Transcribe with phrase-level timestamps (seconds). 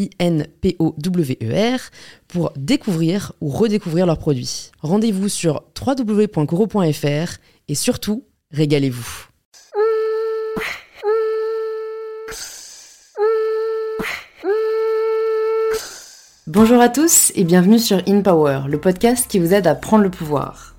[0.00, 1.80] I-N-P-O-W-E-R,
[2.28, 4.70] pour découvrir ou redécouvrir leurs produits.
[4.80, 9.26] Rendez-vous sur www.coro.fr et surtout, régalez-vous.
[16.46, 20.02] Bonjour à tous et bienvenue sur In Power, le podcast qui vous aide à prendre
[20.02, 20.74] le pouvoir.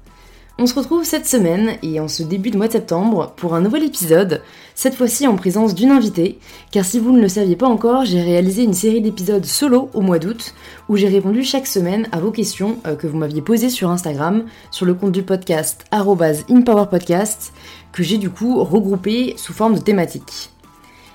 [0.59, 3.61] On se retrouve cette semaine et en ce début de mois de septembre pour un
[3.61, 4.41] nouvel épisode,
[4.75, 6.37] cette fois-ci en présence d'une invitée,
[6.71, 10.01] car si vous ne le saviez pas encore, j'ai réalisé une série d'épisodes solo au
[10.01, 10.53] mois d'août
[10.87, 14.43] où j'ai répondu chaque semaine à vos questions euh, que vous m'aviez posées sur Instagram,
[14.69, 17.53] sur le compte du podcast InPowerPodcast,
[17.91, 20.51] que j'ai du coup regroupé sous forme de thématiques.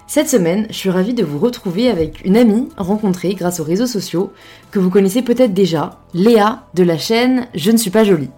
[0.09, 3.87] Cette semaine, je suis ravie de vous retrouver avec une amie rencontrée grâce aux réseaux
[3.87, 4.33] sociaux
[4.71, 8.31] que vous connaissez peut-être déjà, Léa de la chaîne Je ne suis pas jolie.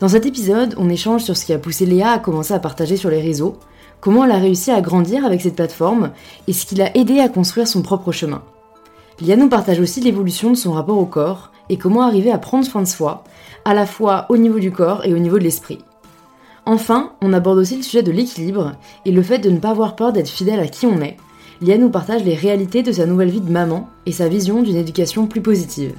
[0.00, 2.96] Dans cet épisode, on échange sur ce qui a poussé Léa à commencer à partager
[2.96, 3.56] sur les réseaux,
[4.00, 6.12] comment elle a réussi à grandir avec cette plateforme
[6.48, 8.42] et ce qui l'a aidé à construire son propre chemin.
[9.20, 12.64] Léa nous partage aussi l'évolution de son rapport au corps et comment arriver à prendre
[12.64, 13.24] soin de soi,
[13.66, 15.80] à la fois au niveau du corps et au niveau de l'esprit.
[16.64, 18.72] Enfin, on aborde aussi le sujet de l'équilibre
[19.04, 21.18] et le fait de ne pas avoir peur d'être fidèle à qui on est.
[21.60, 24.76] Lia nous partage les réalités de sa nouvelle vie de maman et sa vision d'une
[24.76, 25.94] éducation plus positive.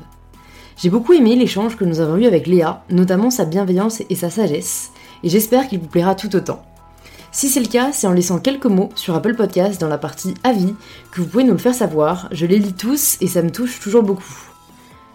[0.81, 4.31] J'ai beaucoup aimé l'échange que nous avons eu avec Léa, notamment sa bienveillance et sa
[4.31, 4.89] sagesse,
[5.23, 6.63] et j'espère qu'il vous plaira tout autant.
[7.31, 10.33] Si c'est le cas, c'est en laissant quelques mots sur Apple Podcast dans la partie
[10.43, 10.73] avis
[11.11, 12.29] que vous pouvez nous le faire savoir.
[12.31, 14.49] Je les lis tous et ça me touche toujours beaucoup.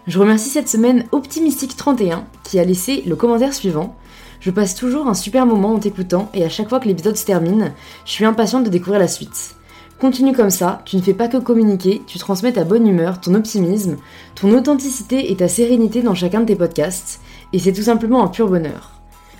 [0.07, 3.97] Je remercie cette semaine Optimistique31 qui a laissé le commentaire suivant.
[4.39, 7.25] Je passe toujours un super moment en t'écoutant et à chaque fois que l'épisode se
[7.25, 7.73] termine,
[8.05, 9.56] je suis impatiente de découvrir la suite.
[9.99, 13.33] Continue comme ça, tu ne fais pas que communiquer, tu transmets ta bonne humeur, ton
[13.33, 13.97] optimisme,
[14.35, 17.19] ton authenticité et ta sérénité dans chacun de tes podcasts,
[17.51, 18.91] et c'est tout simplement un pur bonheur.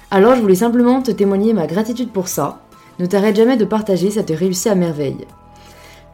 [0.09, 2.61] Alors je voulais simplement te témoigner ma gratitude pour ça.
[2.97, 5.27] Ne t'arrête jamais de partager, ça te réussit à merveille.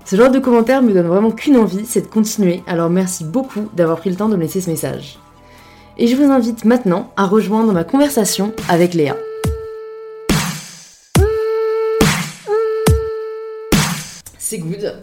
[0.04, 3.70] Ce genre de commentaires me donne vraiment qu'une envie, c'est de continuer, alors merci beaucoup
[3.74, 5.20] d'avoir pris le temps de me laisser ce message.
[5.98, 9.16] Et je vous invite maintenant à rejoindre ma conversation avec Léa.
[14.54, 14.94] C'est good.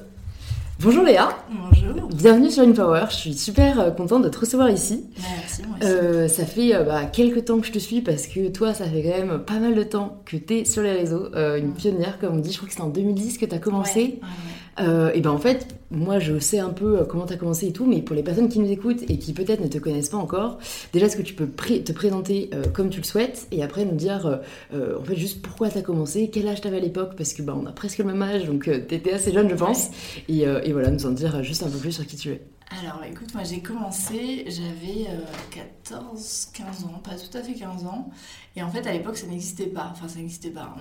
[0.78, 1.37] Bonjour Léa.
[1.50, 2.06] Bonjour.
[2.15, 3.06] Bienvenue sur InPower.
[3.11, 5.06] Je suis super euh, contente de te recevoir ici.
[5.19, 5.91] Merci, moi aussi.
[5.91, 8.84] Euh, ça fait euh, bah, quelques temps que je te suis parce que toi, ça
[8.84, 11.34] fait quand même pas mal de temps que tu es sur les réseaux.
[11.34, 12.53] Euh, une pionnière, comme on dit.
[12.53, 13.99] Je crois que c'est en 2010 que tu as commencé.
[13.99, 14.59] Ouais, ouais, ouais.
[14.80, 17.66] Euh, et ben en fait, moi je sais un peu euh, comment tu as commencé
[17.66, 20.08] et tout, mais pour les personnes qui nous écoutent et qui peut-être ne te connaissent
[20.08, 20.58] pas encore,
[20.92, 23.84] déjà est-ce que tu peux pré- te présenter euh, comme tu le souhaites et après
[23.84, 24.40] nous dire
[24.72, 27.34] euh, en fait juste pourquoi tu as commencé, quel âge tu avais à l'époque, parce
[27.34, 29.90] que bah, on a presque le même âge, donc tu étais assez jeune je pense,
[30.28, 32.40] et, et voilà, nous en dire juste un peu plus sur qui tu es.
[32.78, 38.10] Alors écoute, moi j'ai commencé, j'avais euh, 14-15 ans, pas tout à fait 15 ans.
[38.54, 40.76] Et en fait à l'époque ça n'existait pas, enfin ça n'existait pas.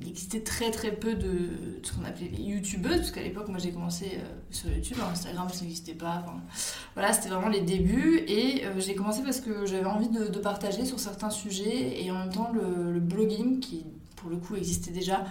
[0.00, 3.58] Il existait très très peu de, ce qu'on appelait les youtubeuses, parce qu'à l'époque moi
[3.58, 6.22] j'ai commencé euh, sur YouTube, Instagram ça n'existait pas.
[6.24, 6.40] Enfin,
[6.94, 8.22] voilà, c'était vraiment les débuts.
[8.28, 12.18] Et euh, j'ai commencé parce que j'avais envie de, partager sur certains sujets et en
[12.20, 15.24] même temps le blogging qui pour le coup existait déjà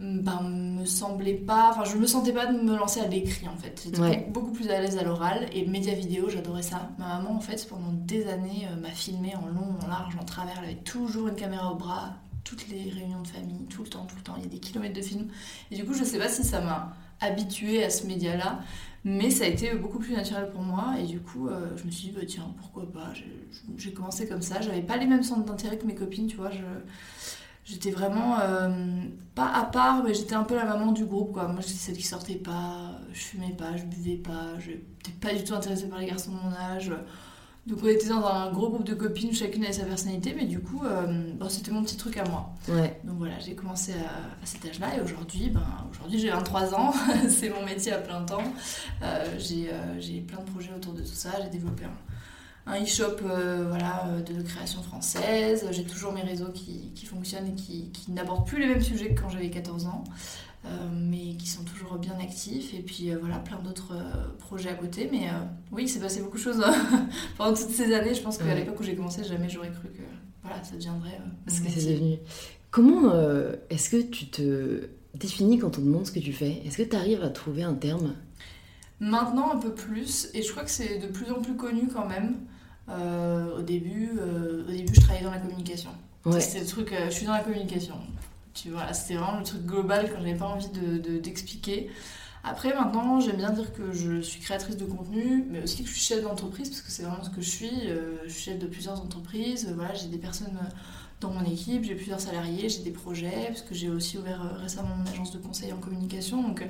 [0.00, 3.56] ben, me semblait pas, enfin je me sentais pas de me lancer à l'écrit en
[3.56, 3.82] fait.
[3.84, 4.26] J'étais Ouais.
[4.32, 6.90] beaucoup plus à l'aise à l'oral et média vidéo, j'adorais ça.
[6.98, 10.24] Ma maman en fait pendant des années euh, m'a filmé en long, en large, en
[10.24, 10.54] travers.
[10.58, 12.14] Elle avait toujours une caméra au bras,
[12.44, 14.34] toutes les réunions de famille, tout le temps, tout le temps.
[14.38, 15.28] Il y a des kilomètres de films.
[15.70, 18.60] Et du coup je sais pas si ça m'a habituée à ce média-là,
[19.04, 21.90] mais ça a été beaucoup plus naturel pour moi et du coup euh, je me
[21.90, 23.12] suis dit bah, tiens pourquoi pas?
[23.12, 23.46] J'ai-
[23.76, 24.62] J'ai commencé comme ça.
[24.62, 26.50] J'avais pas les mêmes centres d'intérêt que mes copines, tu vois.
[26.50, 26.62] Je,
[27.70, 28.68] J'étais vraiment euh,
[29.36, 31.46] pas à part, mais j'étais un peu la maman du groupe quoi.
[31.46, 35.32] Moi j'étais celle qui sortait pas, je fumais pas, je buvais pas, je n'étais pas
[35.32, 36.92] du tout intéressée par les garçons de mon âge.
[37.68, 40.58] Donc on était dans un gros groupe de copines, chacune avait sa personnalité, mais du
[40.58, 42.50] coup euh, bon, c'était mon petit truc à moi.
[42.68, 42.98] Ouais.
[43.04, 45.62] Donc voilà, j'ai commencé à, à cet âge-là et aujourd'hui, ben,
[45.92, 46.92] aujourd'hui j'ai 23 ans,
[47.28, 48.52] c'est mon métier à plein temps.
[49.02, 51.90] Euh, j'ai, euh, j'ai plein de projets autour de tout ça, j'ai développé un,
[52.66, 55.66] un e-shop voilà, de création française.
[55.70, 59.14] J'ai toujours mes réseaux qui, qui fonctionnent et qui, qui n'abordent plus les mêmes sujets
[59.14, 60.04] que quand j'avais 14 ans.
[60.92, 62.74] mais qui sont toujours bien actifs.
[62.74, 63.94] Et puis voilà plein d'autres
[64.38, 65.08] projets à côté.
[65.10, 65.28] Mais
[65.72, 66.62] oui il s'est passé beaucoup de choses
[67.38, 70.02] pendant toutes ces années je pense qu'à l'époque où j'ai commencé jamais j'aurais cru que
[70.42, 71.18] voilà ça deviendrait
[71.48, 72.18] ce que c'est devenu.
[72.70, 73.12] Comment
[73.68, 76.62] est-ce que tu te définis quand on te demande ce que tu fais?
[76.64, 78.14] Est-ce que tu arrives à trouver un terme?
[79.00, 82.06] Maintenant un peu plus, et je crois que c'est de plus en plus connu quand
[82.06, 82.36] même.
[82.90, 85.90] Euh, au, début, euh, au début, je travaillais dans la communication.
[86.38, 87.94] C'était le truc, euh, je suis dans la communication.
[88.52, 90.68] Tu vois, c'était vraiment le truc global quand j'avais pas envie
[91.20, 91.82] d'expliquer.
[91.82, 95.88] De, Après, maintenant, j'aime bien dire que je suis créatrice de contenu, mais aussi que
[95.88, 97.70] je suis chef d'entreprise, parce que c'est vraiment ce que je suis.
[98.24, 99.72] je suis chef de plusieurs entreprises.
[99.74, 100.58] Voilà, j'ai des personnes
[101.20, 104.96] dans mon équipe, j'ai plusieurs salariés, j'ai des projets, parce que j'ai aussi ouvert récemment
[104.96, 106.42] mon agence de conseil en communication.
[106.42, 106.66] Donc,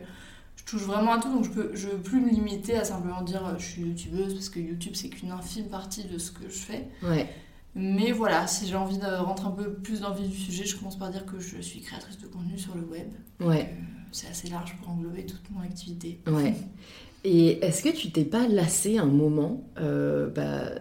[0.61, 3.23] je touche vraiment à tout, donc je peux, je veux plus me limiter à simplement
[3.23, 6.45] dire euh, je suis youtubeuse parce que YouTube c'est qu'une infime partie de ce que
[6.49, 6.89] je fais.
[7.03, 7.29] Ouais.
[7.75, 10.65] Mais voilà, si j'ai envie de rentrer un peu plus dans le vif du sujet,
[10.65, 13.09] je commence par dire que je suis créatrice de contenu sur le web.
[13.41, 13.73] Ouais.
[13.73, 16.21] Euh, c'est assez large pour englober toute mon activité.
[16.27, 16.55] Ouais.
[17.23, 20.81] Et est-ce que tu t'es pas lassé un moment, euh, bah,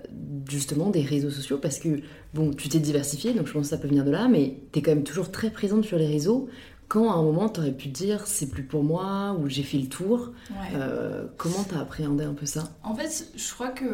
[0.49, 1.57] justement, des réseaux sociaux?
[1.57, 2.01] Parce que,
[2.33, 4.79] bon, tu t'es diversifié, donc je pense que ça peut venir de là, mais tu
[4.79, 6.47] es quand même toujours très présente sur les réseaux
[6.89, 9.77] quand à un moment tu aurais pu dire c'est plus pour moi ou j'ai fait
[9.77, 10.31] le tour,
[10.73, 12.63] euh, comment t'as appréhendé un peu ça?
[12.83, 13.85] En fait, je crois que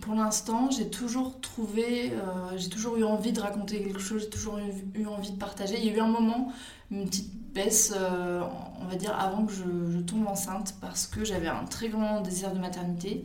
[0.00, 4.30] pour l'instant, j'ai toujours trouvé, euh, j'ai toujours eu envie de raconter quelque chose, j'ai
[4.30, 4.58] toujours
[4.94, 5.74] eu, envie de partager.
[5.76, 6.52] Il y a eu un moment,
[6.92, 8.42] une petite baisse, euh,
[8.80, 12.20] on va dire, avant que je, je tombe enceinte parce que j'avais un très grand
[12.20, 13.24] désir de maternité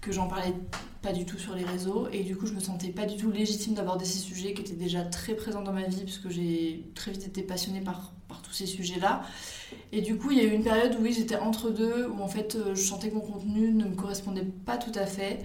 [0.00, 0.54] que j'en parlais
[1.02, 2.08] pas du tout sur les réseaux.
[2.12, 4.74] Et du coup je me sentais pas du tout légitime d'aborder ces sujets qui étaient
[4.74, 8.52] déjà très présents dans ma vie puisque j'ai très vite été passionnée par, par tous
[8.52, 9.22] ces sujets là
[9.92, 12.22] et du coup il y a eu une période où oui j'étais entre deux où
[12.22, 15.40] en fait euh, je sentais que mon contenu ne me correspondait pas tout à fait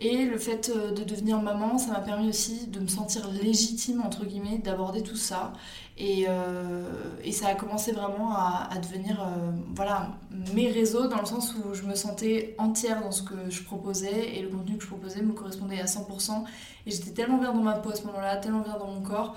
[0.00, 4.02] et le fait euh, de devenir maman ça m'a permis aussi de me sentir légitime
[4.04, 5.52] entre guillemets d'aborder tout ça
[5.96, 6.84] et, euh,
[7.32, 10.16] ça a commencé vraiment à, devenir euh, voilà,
[10.54, 14.36] mes réseaux dans le sens où je me sentais entière dans ce que je proposais
[14.36, 16.44] et le contenu que je proposais me correspondait à 100%.
[16.86, 19.36] Et j'étais tellement bien dans ma peau à ce moment-là, tellement bien dans mon corps.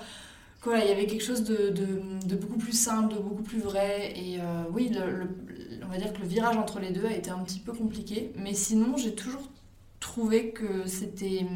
[0.64, 4.12] Voilà, il y avait quelque chose de, beaucoup plus simple, de beaucoup plus vrai.
[4.16, 4.38] Et
[4.72, 4.90] oui,
[5.84, 8.32] on va dire que le virage entre les deux a été un petit peu compliqué.
[8.36, 9.42] Mais sinon, j'ai toujours
[10.02, 11.46] trouvé que c'était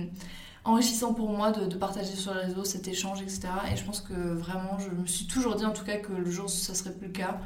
[0.65, 3.49] enrichissant pour moi de, partager sur les réseaux cet échange, etc.
[3.73, 6.31] Et je pense que vraiment, je me suis toujours dit en tout cas que le
[6.31, 7.39] jour où ça serait plus le cas,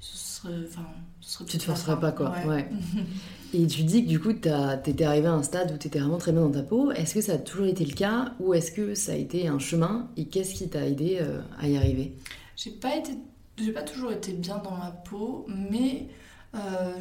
[0.00, 0.86] ce serait, enfin,
[1.20, 2.34] ce serait tu te forcerais pas, quoi.
[2.46, 2.68] Ouais.
[3.54, 4.48] et tu dis que du coup, tu
[4.90, 6.92] étais arrivé à un stade où tu étais vraiment très bien dans ta peau.
[6.92, 9.58] Est-ce que ça a toujours été le cas ou est-ce que ça a été un
[9.58, 12.16] chemin et qu'est-ce qui t'a aidé euh, à y arriver?
[12.56, 13.12] J'ai pas été,
[13.58, 16.08] j'ai pas toujours été bien dans ma peau, mais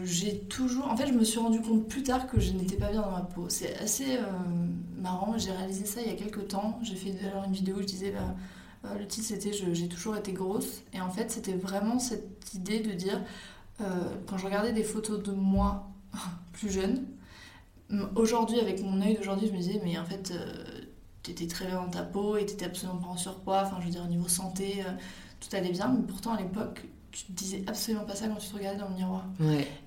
[0.03, 0.88] j'ai toujours.
[0.88, 3.12] En fait, je me suis rendu compte plus tard que je n'étais pas bien dans
[3.12, 3.50] ma peau.
[3.50, 4.21] C'est assez euh,
[4.98, 5.38] marrant.
[5.38, 6.80] J'ai réalisé ça il y a quelques temps.
[6.83, 8.12] J'ai fait alors une vidéo où je disais.
[8.12, 8.36] Bah,
[8.86, 10.81] euh, le titre c'était J'ai toujours été grosse.
[10.94, 13.21] Et en fait, c'était vraiment cette idée de dire.
[14.27, 15.89] quand je regardais des photos de moi
[16.53, 17.06] plus jeune,
[18.15, 20.33] aujourd'hui, avec mon œil d'aujourd'hui, je me disais, mais en fait,
[21.24, 23.63] tu étais très bien dans ta peau et t'étais absolument pas en surpoids.
[23.65, 24.83] Enfin, je veux dire, au niveau santé,
[25.39, 25.89] tout allait bien.
[25.89, 28.90] Mais pourtant, à l'époque, tu te disais absolument pas ça quand tu te regardais dans
[28.90, 29.25] le miroir.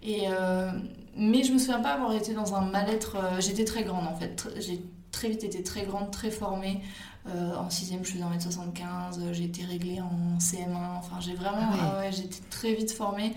[0.03, 0.71] Et, euh,
[1.17, 3.17] mais je me souviens pas avoir été dans un mal-être.
[3.17, 4.49] Euh, j'étais très grande en fait.
[4.59, 6.83] J'ai très vite été très grande, très formée.
[7.27, 9.33] Euh, en 6 je faisais 1m75.
[9.33, 10.99] J'ai été réglée en CM1.
[10.99, 11.71] Enfin, j'ai vraiment.
[11.81, 12.13] Ah ouais.
[12.13, 13.35] j'étais très vite formée.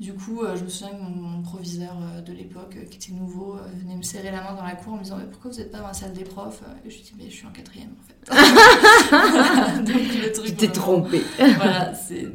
[0.00, 3.12] Du coup, euh, je me souviens que mon, proviseur euh, de l'époque, euh, qui était
[3.12, 5.58] nouveau, venait me serrer la main dans la cour en me disant mais Pourquoi vous
[5.58, 7.50] n'êtes pas dans la salle des profs Et je lui dis Mais je suis en
[7.50, 9.82] quatrième en fait.
[9.82, 11.22] donc, le truc, tu t'es trompée.
[11.38, 12.28] voilà, c'est.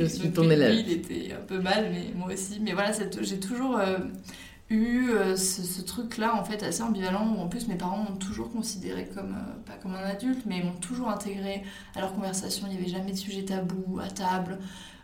[0.00, 0.74] je suis ton élève.
[0.74, 2.58] il était un peu mal, mais moi aussi.
[2.60, 3.78] Mais voilà, j'ai toujours
[4.68, 9.06] eu ce, truc-là en fait assez ambivalent où en plus mes parents m'ont toujours considéré
[9.14, 9.36] comme
[9.66, 11.62] pas comme un adulte mais m'ont toujours intégré
[11.94, 14.58] à leur conversation il n'y avait jamais de sujet tabou à table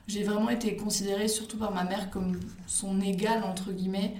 [0.09, 4.15] j'ai vraiment été considérée, surtout par ma mère, comme son égale, entre guillemets.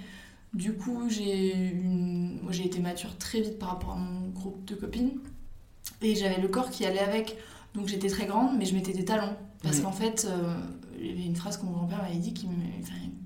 [0.53, 2.39] Du coup, j'ai une...
[2.51, 5.19] j'ai été mature très vite par rapport à mon groupe de copines.
[6.01, 7.37] Et j'avais le corps qui allait avec.
[7.73, 9.35] Donc j'étais très grande, mais je mettais des talons.
[9.63, 10.55] Parce qu'en fait, euh,
[10.99, 12.47] il y avait une phrase que mon grand-père m'avait dit qui,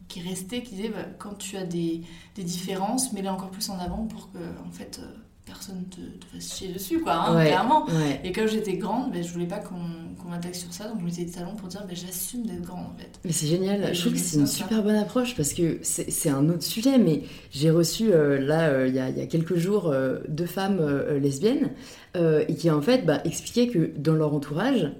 [0.08, 2.02] qui restait, qui disait bah, quand tu as des,
[2.36, 5.14] des différences, mets-les encore plus en avant pour que, en fait, euh,
[5.46, 7.86] personne te, te fasse chier dessus, quoi, hein, clairement.
[8.24, 11.26] Et comme j'étais grande, ben, je voulais pas qu'on m'attaque sur ça, donc je mettais
[11.26, 13.20] des talons pour dire ben, j'assume d'être grande en fait.
[13.26, 16.50] Mais c'est génial, je trouve que c'est une super bonne approche parce que c'est un
[16.50, 19.88] autre sujet, mais j'ai reçu euh, là, euh, il y, a, y, a quelques jours,
[19.88, 20.82] euh, deux femmes
[21.22, 21.72] lesbiennes
[22.16, 24.92] et qui en fait bah, expliquaient que dans leur entourage,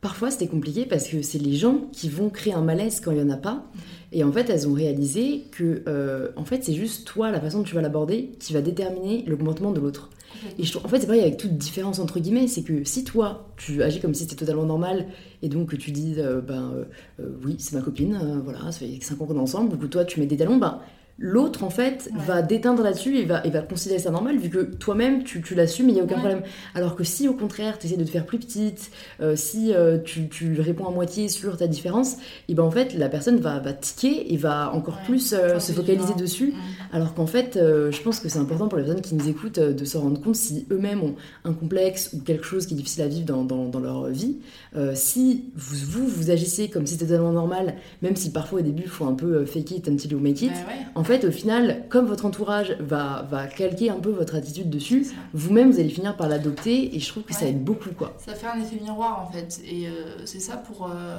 [0.00, 3.18] parfois c'était compliqué parce que c'est les gens qui vont créer un malaise quand il
[3.18, 3.64] n'y en a pas.
[4.12, 7.58] Et en fait, elles ont réalisé que euh, en fait, c'est juste toi, la façon
[7.58, 10.10] dont tu vas l'aborder, qui va déterminer le comportement de l'autre.
[10.58, 13.04] Et je trouve, en fait, c'est pareil avec toute différence entre guillemets, c'est que si
[13.04, 15.06] toi, tu agis comme si c'était totalement normal,
[15.42, 16.72] et donc que tu dis, euh, ben
[17.20, 19.86] euh, oui, c'est ma copine, voilà, ça fait 5 ans qu'on est ensemble, ou que
[19.86, 20.80] toi, tu mets des talons, ben
[21.18, 24.60] l'autre en fait va déteindre là-dessus et va, et va considérer ça normal vu que
[24.60, 26.42] toi-même tu, tu l'assumes il n'y a aucun problème.
[26.76, 29.98] Alors que si au contraire tu essaies de te faire plus petite euh, si euh,
[29.98, 32.16] tu, tu, réponds à moitié sur ta différence
[32.48, 35.72] et ben en fait la personne va, va tiquer et va encore plus euh, se
[35.72, 36.54] focaliser dessus.
[36.92, 39.84] Alors qu'en fait je pense que c'est important pour les personnes qui nous écoutent de
[39.84, 43.08] se rendre compte si eux-mêmes ont un complexe ou quelque chose qui est difficile à
[43.08, 44.38] vivre dans, dans, dans leur vie.
[44.94, 48.82] Si vous, vous, vous agissez comme si c'était totalement normal même si parfois au début
[48.84, 50.52] il faut un peu fake it until you make it
[50.94, 55.06] en fait, au final, comme votre entourage va, va calquer un peu votre attitude dessus,
[55.32, 57.90] vous-même, vous allez finir par l'adopter et je trouve que ça aide beaucoup.
[57.90, 58.14] quoi.
[58.18, 59.60] Ça fait un effet miroir en fait.
[59.64, 61.18] Et euh, c'est ça pour, euh,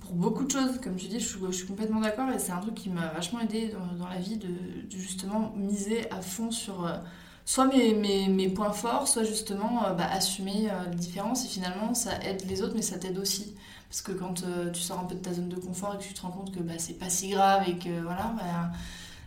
[0.00, 0.78] pour beaucoup de choses.
[0.82, 3.08] Comme tu dis, je suis, je suis complètement d'accord et c'est un truc qui m'a
[3.08, 4.48] vachement aidé dans, la vie de,
[4.90, 6.86] justement miser à fond sur.
[6.86, 6.96] Euh,
[7.44, 12.12] soit mes, mes, mes, points forts, soit justement bah, assumer les différences et finalement ça
[12.22, 13.56] aide les autres mais ça t'aide aussi.
[13.88, 16.14] Parce que quand tu sors un peu de ta zone de confort et que tu
[16.14, 18.70] te rends compte que bah, c'est pas si grave et que voilà, bah,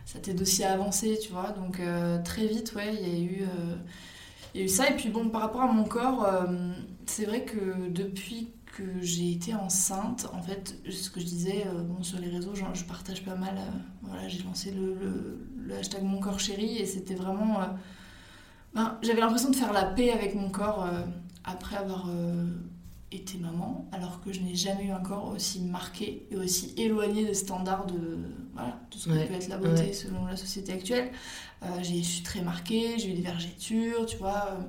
[0.06, 1.50] ça t'aide aussi à avancer, tu vois.
[1.50, 3.42] Donc euh, très vite, ouais, il y a eu...
[3.42, 3.76] Euh,
[4.54, 6.72] y a eu ça, et puis bon, par rapport à mon corps, euh,
[7.04, 12.02] c'est vrai que depuis que j'ai été enceinte, en fait, ce que je disais bon,
[12.02, 13.58] sur les réseaux, je partage pas mal.
[14.02, 14.96] voilà, j'ai lancé le,
[15.56, 17.58] le, hashtag Mon corps chéri et c'était vraiment.
[18.74, 20.88] Ben, J'avais l'impression de faire la paix avec mon corps
[21.44, 22.08] après avoir
[23.12, 27.24] été maman, alors que je n'ai jamais eu un corps aussi marqué et aussi éloigné
[27.24, 28.18] des standards de,
[28.56, 31.10] voilà, de ce que peut être la beauté selon la société actuelle.
[31.62, 34.48] Euh, j'ai suis très marquée, j'ai eu des vergetures, tu vois.
[34.50, 34.62] Euh.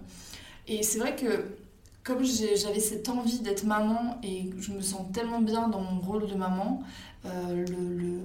[0.68, 1.56] et c'est vrai que
[2.04, 6.28] comme j'avais cette envie d'être maman et je me sens tellement bien dans mon rôle
[6.28, 6.82] de maman,
[7.26, 8.20] euh, le, le,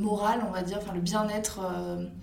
[0.00, 1.60] moral, on va dire, enfin le bien-être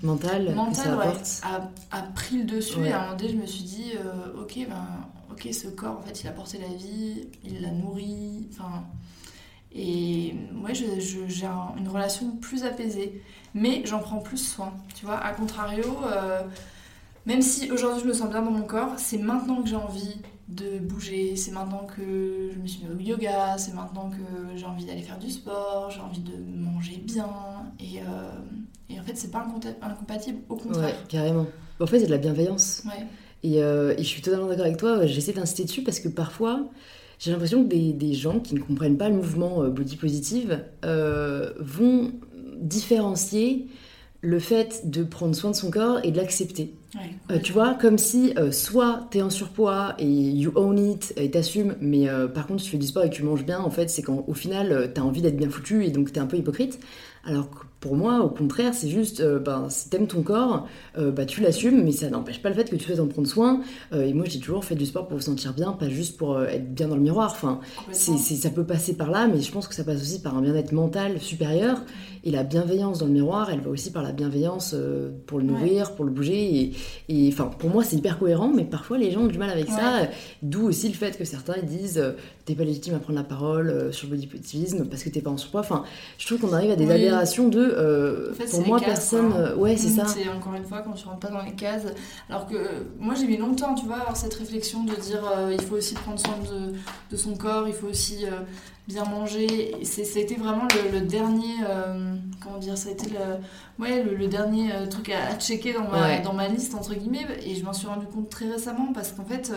[0.01, 0.99] mental, mental
[1.43, 2.83] a, a, pris le dessus.
[2.83, 3.91] Et à un moment donné, je me suis dit,
[4.37, 4.87] ok, ben
[5.31, 8.83] ok, ce corps, en fait, il a porté la vie, il l'a nourri, enfin...
[9.73, 10.87] Et moi, j'ai
[11.77, 13.21] une relation plus apaisée.
[13.53, 15.17] Mais j'en prends plus soin, tu vois.
[15.17, 16.41] A contrario, euh,
[17.25, 20.21] même si aujourd'hui je me sens bien dans mon corps, c'est maintenant que j'ai envie
[20.47, 24.65] de bouger, c'est maintenant que je me suis mis au yoga, c'est maintenant que j'ai
[24.65, 27.29] envie d'aller faire du sport, j'ai envie de manger bien.
[27.79, 28.31] Et, euh,
[28.89, 29.45] et en fait, c'est pas
[29.81, 30.85] incompatible, au contraire.
[30.85, 31.47] Ouais, carrément.
[31.79, 32.83] En fait, c'est de la bienveillance.
[32.85, 33.05] Ouais.
[33.43, 36.69] Euh, et, je suis totalement d'accord avec toi, j'essaie d'insister dessus parce que parfois,
[37.21, 40.59] j'ai l'impression que des, des, gens qui ne comprennent pas le mouvement euh, body positive
[40.83, 42.11] euh, vont
[42.59, 43.67] différencier
[44.21, 46.73] le fait de prendre soin de son corps et de l'accepter.
[47.43, 52.07] tu vois, comme si soit t'es en surpoids et you own it et t'assumes, mais
[52.31, 54.91] par contre, tu fais du sport et tu manges bien, en fait, c'est qu'au final,
[54.93, 56.79] t'as envie d'être bien foutu et donc t'es un peu hypocrite.
[57.25, 57.49] Alors
[57.81, 60.67] pour moi, au contraire, c'est juste, euh, ben, si t'aimes ton corps,
[60.99, 63.27] euh, bah, tu l'assumes, mais ça n'empêche pas le fait que tu fais en prendre
[63.27, 63.61] soin.
[63.91, 66.39] Euh, et moi, j'ai toujours fait du sport pour vous sentir bien, pas juste pour
[66.43, 67.31] être bien dans le miroir.
[67.31, 67.59] Enfin,
[67.91, 70.41] c'est, ça peut passer par là, mais je pense que ça passe aussi par un
[70.41, 71.81] bien-être mental supérieur.
[72.23, 74.75] Et la bienveillance dans le miroir, elle va aussi par la bienveillance
[75.25, 76.71] pour le nourrir, pour le bouger.
[77.09, 79.69] Et, enfin, pour moi, c'est hyper cohérent, mais parfois les gens ont du mal avec
[79.69, 80.07] ça.
[80.43, 82.13] D'où aussi le fait que certains disent
[82.45, 85.31] t'es pas légitime à prendre la parole sur le body positivisme parce que t'es pas
[85.31, 85.61] en surpoids.
[85.61, 85.83] Enfin,
[86.19, 89.33] je trouve qu'on arrive à des aberrations de euh, pour moi, personne.
[89.33, 90.05] Euh, ouais, c'est ça.
[90.05, 91.85] C'est encore une fois quand tu rentres pas dans les cases.
[92.29, 92.55] Alors que
[92.99, 95.93] moi, j'ai mis longtemps, tu vois, avoir cette réflexion de dire euh, il faut aussi
[95.93, 96.73] prendre soin de,
[97.09, 98.25] de, son corps, il faut aussi
[98.87, 99.75] bien manger.
[99.83, 101.55] C'était vraiment le, dernier.
[102.41, 106.33] comment dire Ça a été le, ouais, le, dernier truc à, checker dans ma, dans
[106.33, 107.27] ma liste, entre guillemets.
[107.45, 109.51] Et je m'en suis rendu compte très récemment parce qu'en fait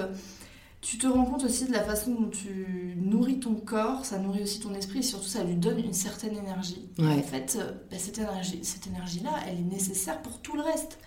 [0.84, 4.42] tu te rends compte aussi de la façon dont tu nourris ton corps, ça nourrit
[4.42, 6.90] aussi ton esprit et surtout ça lui donne une certaine énergie.
[7.00, 10.98] En fait, euh, bah, cette énergie, cette énergie-là, elle est nécessaire pour tout le reste.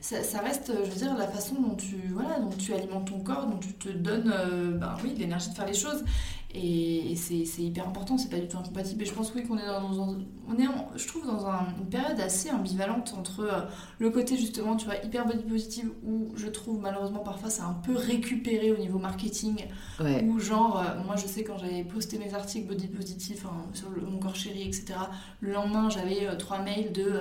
[0.00, 3.46] Ça, reste, je veux dire, la façon dont tu, voilà, dont tu alimentes ton corps,
[3.46, 6.04] dont tu te donnes, euh, ben oui, l'énergie de faire les choses.
[6.54, 9.02] Et, c'est hyper important, c'est pas du tout incompatible.
[9.02, 10.16] Et je pense oui qu'on est dans,
[10.48, 13.60] on est je trouve dans une période assez ambivalente entre euh,
[13.98, 17.76] le côté justement, tu vois, hyper body positive où je trouve malheureusement parfois c'est un
[17.84, 19.64] peu récupéré au niveau marketing.
[20.00, 24.18] Ou genre, euh, moi je sais quand j'avais posté mes articles body positive sur mon
[24.18, 24.94] corps chéri, etc.
[25.40, 27.12] Le lendemain j'avais euh, trois mails de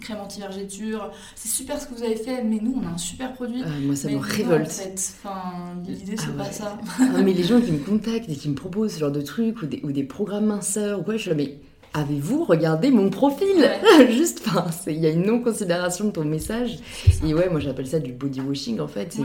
[0.00, 1.10] crème anti-vergéture.
[1.34, 3.62] C'est super ce que vous avez fait, mais nous on a un super produit.
[3.82, 4.66] moi ça me révolte.
[4.66, 5.14] En fait.
[5.18, 5.42] Enfin,
[5.86, 6.78] l'idée c'est ah pas ça.
[7.22, 8.54] mais les gens qui me contactent et qui me
[8.88, 11.36] ce genre de trucs ou des, ou des programmes minceurs ou quoi, je suis là,
[11.36, 11.58] mais
[11.96, 13.70] avez-vous regardé mon profil
[14.10, 16.78] Juste, enfin, il y a une non-considération de ton message.
[17.24, 19.16] Et ouais, moi j'appelle ça du body washing en fait.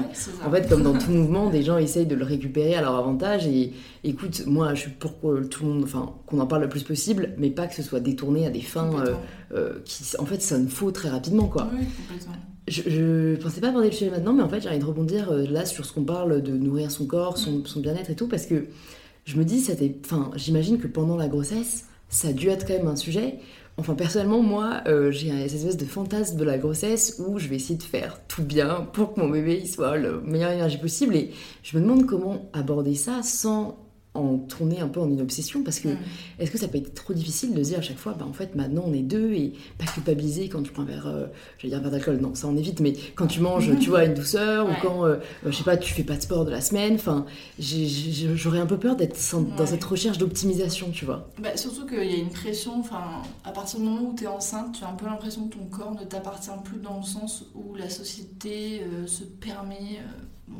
[0.45, 3.45] en fait, comme dans tout mouvement, des gens essayent de le récupérer à leur avantage.
[3.45, 6.69] Et écoute, moi je suis pour que tout le monde, enfin, qu'on en parle le
[6.69, 9.13] plus possible, mais pas que ce soit détourné à des fins euh,
[9.53, 11.69] euh, qui, en fait, sonnent faux très rapidement quoi.
[11.73, 12.35] Oui, complètement.
[12.67, 15.31] Je, je, pensais pas aborder le sujet maintenant, mais en fait, j'ai envie de rebondir
[15.31, 17.65] euh, là sur ce qu'on parle de nourrir son corps, son, mm.
[17.65, 18.67] son bien-être et tout, parce que
[19.25, 19.67] je me dis,
[20.03, 23.39] enfin, j'imagine que pendant la grossesse, ça a dû être quand même un sujet.
[23.77, 27.55] Enfin, personnellement, moi, euh, j'ai cette espèce de fantasme de la grossesse où je vais
[27.55, 31.15] essayer de faire tout bien pour que mon bébé soit le meilleure énergie possible.
[31.15, 31.31] Et
[31.63, 33.77] je me demande comment aborder ça sans
[34.13, 35.97] en tourner un peu en une obsession parce que mm.
[36.39, 38.55] est-ce que ça peut être trop difficile de dire à chaque fois bah en fait
[38.55, 41.27] maintenant on est deux et pas culpabiliser quand tu prends un verre euh,
[41.57, 42.17] je vais dire un verre d'alcool.
[42.17, 42.81] Non ça on évite.
[42.81, 45.93] Mais quand tu manges tu vois une douceur ou quand euh, je sais pas tu
[45.93, 47.25] fais pas de sport de la semaine enfin
[47.57, 49.17] j'aurais un peu peur d'être
[49.57, 51.29] dans cette recherche d'optimisation tu vois.
[51.41, 54.27] Bah, surtout qu'il y a une pression enfin à partir du moment où tu es
[54.27, 57.45] enceinte tu as un peu l'impression que ton corps ne t'appartient plus dans le sens
[57.55, 59.99] où la société euh, se permet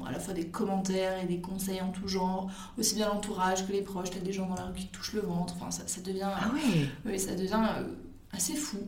[0.06, 3.72] à la fois des commentaires et des conseils en tout genre, aussi bien l'entourage que
[3.72, 6.02] les proches, t'as des gens dans la rue qui touchent le ventre, enfin ça, ça
[6.02, 6.52] devient, ah
[7.06, 7.84] oui, ça devient euh,
[8.34, 8.80] assez fou.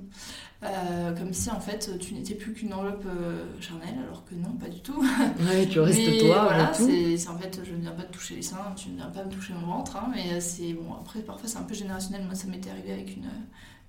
[0.63, 4.53] Euh, comme si en fait tu n'étais plus qu'une enveloppe euh, charnelle, alors que non,
[4.53, 5.01] pas du tout.
[5.45, 6.43] Ouais, tu restes toi.
[6.43, 9.09] Voilà, c'est en fait, je ne viens pas te toucher les seins, tu ne viens
[9.09, 10.93] pas me toucher mon ventre, hein, mais c'est bon.
[10.93, 12.23] Après, parfois c'est un peu générationnel.
[12.23, 13.27] Moi, ça m'était arrivé avec une,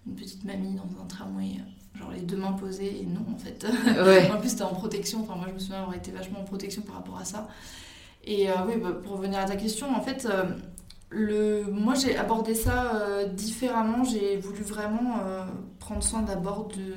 [0.07, 1.61] une petite mamie dans un tramway
[1.99, 3.65] genre les deux mains posées et non en fait.
[4.33, 5.23] en plus, t'es en protection.
[5.23, 7.49] Enfin, moi, je me souviens avoir été vachement en protection par rapport à ça.
[8.25, 10.45] Et euh, oui, bah, pour revenir à ta question, en fait, euh,
[11.11, 11.65] le...
[11.71, 14.03] moi, j'ai abordé ça euh, différemment.
[14.05, 15.19] J'ai voulu vraiment
[15.79, 16.95] prendre soin d'abord de,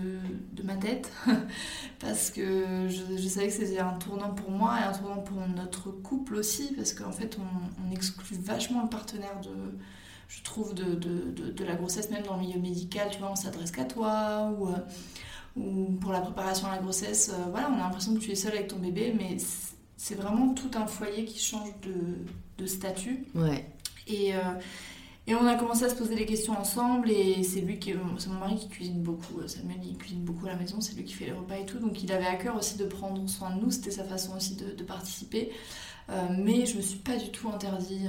[0.53, 1.11] de, ma tête
[1.99, 5.37] parce que je, je savais que c'était un tournant pour moi et un tournant pour
[5.55, 9.77] notre couple aussi parce qu'en fait, on, on exclut vachement le partenaire de
[10.27, 13.35] je trouve, de, de, de, la grossesse, même dans le milieu médical, tu vois, on
[13.35, 14.77] s'adresse qu'à toi, ou, euh,
[15.55, 18.35] ou pour la préparation à la grossesse, euh, voilà, on a l'impression que tu es
[18.35, 19.37] seule avec ton bébé, mais
[19.95, 23.25] c'est vraiment tout un foyer qui change de, de statut.
[23.35, 23.65] Ouais.
[24.07, 24.39] Et, euh,
[25.27, 28.29] et on a commencé à se poser des questions ensemble, et c'est lui qui, c'est
[28.29, 31.13] mon mari qui cuisine beaucoup, Samuel il cuisine beaucoup à la maison, c'est lui qui
[31.13, 33.61] fait les repas et tout, donc il avait à cœur aussi de prendre soin de
[33.61, 35.51] nous, c'était sa façon aussi de, participer.
[36.37, 38.07] mais je me suis pas du tout interdit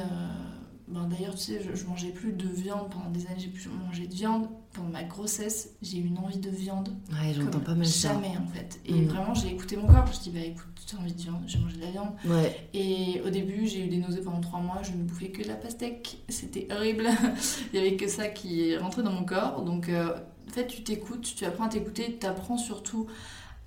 [0.90, 4.06] ben, d'ailleurs, tu sais, je, mangeais plus de viande pendant des années, j'ai plus mangé
[4.06, 4.48] de viande.
[4.72, 6.90] Pendant ma grossesse, j'ai eu une envie de viande.
[7.10, 8.12] Ouais, j'entends pas mal ça.
[8.12, 8.80] Jamais en fait.
[8.86, 9.08] Et mm.
[9.08, 10.06] vraiment, j'ai écouté mon corps.
[10.12, 12.10] Je dis, bah écoute, tu as envie de viande, j'ai mangé de la viande.
[12.24, 12.68] Ouais.
[12.72, 15.48] Et au début, j'ai eu des nausées pendant trois mois, je ne bouffais que de
[15.48, 16.22] la pastèque.
[16.28, 17.06] C'était horrible.
[17.72, 19.62] Il y avait que ça qui rentrait dans mon corps.
[19.62, 20.14] Donc, euh,
[20.48, 23.06] en fait, tu t'écoutes, tu apprends à t'écouter, tu apprends surtout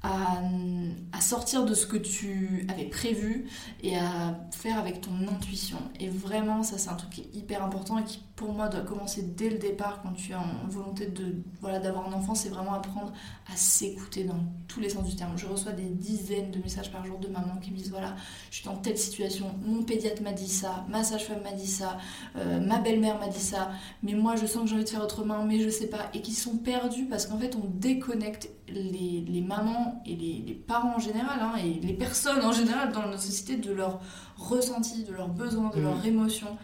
[0.03, 3.47] à, sortir de ce que tu avais prévu
[3.83, 5.77] et à faire avec ton intuition.
[5.99, 8.81] Et vraiment, ça c'est un truc qui est hyper important et qui pour moi doit
[8.81, 12.49] commencer dès le départ quand tu as en volonté de voilà d'avoir un enfant, c'est
[12.49, 13.13] vraiment apprendre
[13.53, 15.37] à s'écouter dans tous les sens du terme.
[15.37, 18.15] Je reçois des dizaines de messages par jour de mamans qui me disent voilà,
[18.49, 21.99] je suis dans telle situation, mon pédiatre m'a dit ça, ma sage-femme m'a dit ça,
[22.35, 25.03] euh, ma belle-mère m'a dit ça, mais moi je sens que j'ai envie de faire
[25.03, 29.23] autrement, mais je sais pas, et qui sont perdus parce qu'en fait on déconnecte les,
[29.27, 33.05] les mamans et les, les, parents en général, hein, et les personnes en général dans
[33.05, 34.01] notre société de leur
[34.35, 36.07] ressenti, de leurs besoins, de leurs mmh.
[36.07, 36.57] émotions.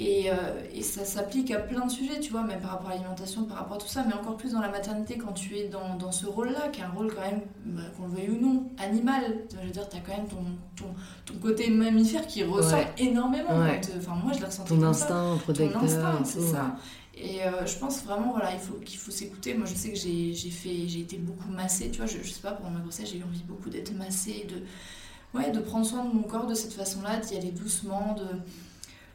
[0.00, 0.34] Et, euh,
[0.74, 3.58] et, ça s'applique à plein de sujets, tu vois, même par rapport à l'alimentation, par
[3.58, 6.10] rapport à tout ça, mais encore plus dans la maternité quand tu es dans, dans
[6.10, 9.22] ce rôle-là, qui est un rôle quand même, bah, qu'on le veuille ou non, animal.
[9.52, 10.86] Je veux dire, tu as quand même ton, ton,
[11.24, 13.50] ton, côté mammifère qui ressort énormément.
[13.50, 15.42] Enfin, moi, je l'ai ressenti ton comme instinct, ça.
[15.44, 16.76] Protecteur, ton instinct, c'est ça.
[17.16, 19.54] Et euh, je pense vraiment voilà, il faut, qu'il faut s'écouter.
[19.54, 22.40] Moi, je sais que j'ai fait, j'ai été beaucoup massée, tu vois, je, je sais
[22.40, 26.04] pas, pendant ma grossesse, j'ai eu envie beaucoup d'être massée, de, ouais, de prendre soin
[26.04, 28.24] de mon corps de cette façon-là, d'y aller doucement, de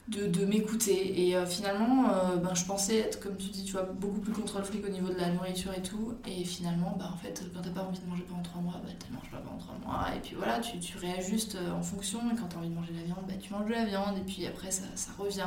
[0.09, 1.27] de, de m'écouter.
[1.27, 4.33] Et euh, finalement, euh, ben, je pensais être, comme tu dis, tu vois, beaucoup plus
[4.33, 6.13] contrôle fric au niveau de la nourriture et tout.
[6.27, 8.93] Et finalement, ben, en fait, quand t'as pas envie de manger pendant 3 mois, ben,
[9.05, 10.15] tu manges pas pendant 3 mois.
[10.15, 12.19] Et puis voilà, tu, tu réajustes euh, en fonction.
[12.31, 14.17] Et quand t'as envie de manger de la viande, ben, tu manges de la viande.
[14.17, 15.45] Et puis après, ça, ça revient.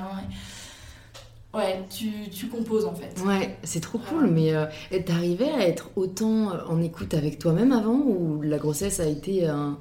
[1.54, 3.20] Ouais, tu, tu, composes en fait.
[3.26, 4.64] Ouais, c'est trop cool, mais euh,
[5.04, 9.78] t'arrivais à être autant en écoute avec toi-même avant ou la grossesse a été un,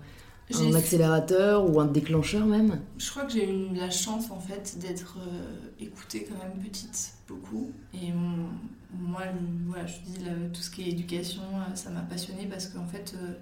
[0.56, 4.78] un accélérateur ou un déclencheur même Je crois que j'ai eu la chance en fait
[4.80, 7.72] d'être euh, écoutée quand même petite, beaucoup.
[7.94, 8.12] Et
[8.94, 9.22] moi,
[9.68, 13.16] voilà, je dis tout ce qui est éducation, euh, ça m'a passionnée parce qu'en fait,
[13.16, 13.34] euh,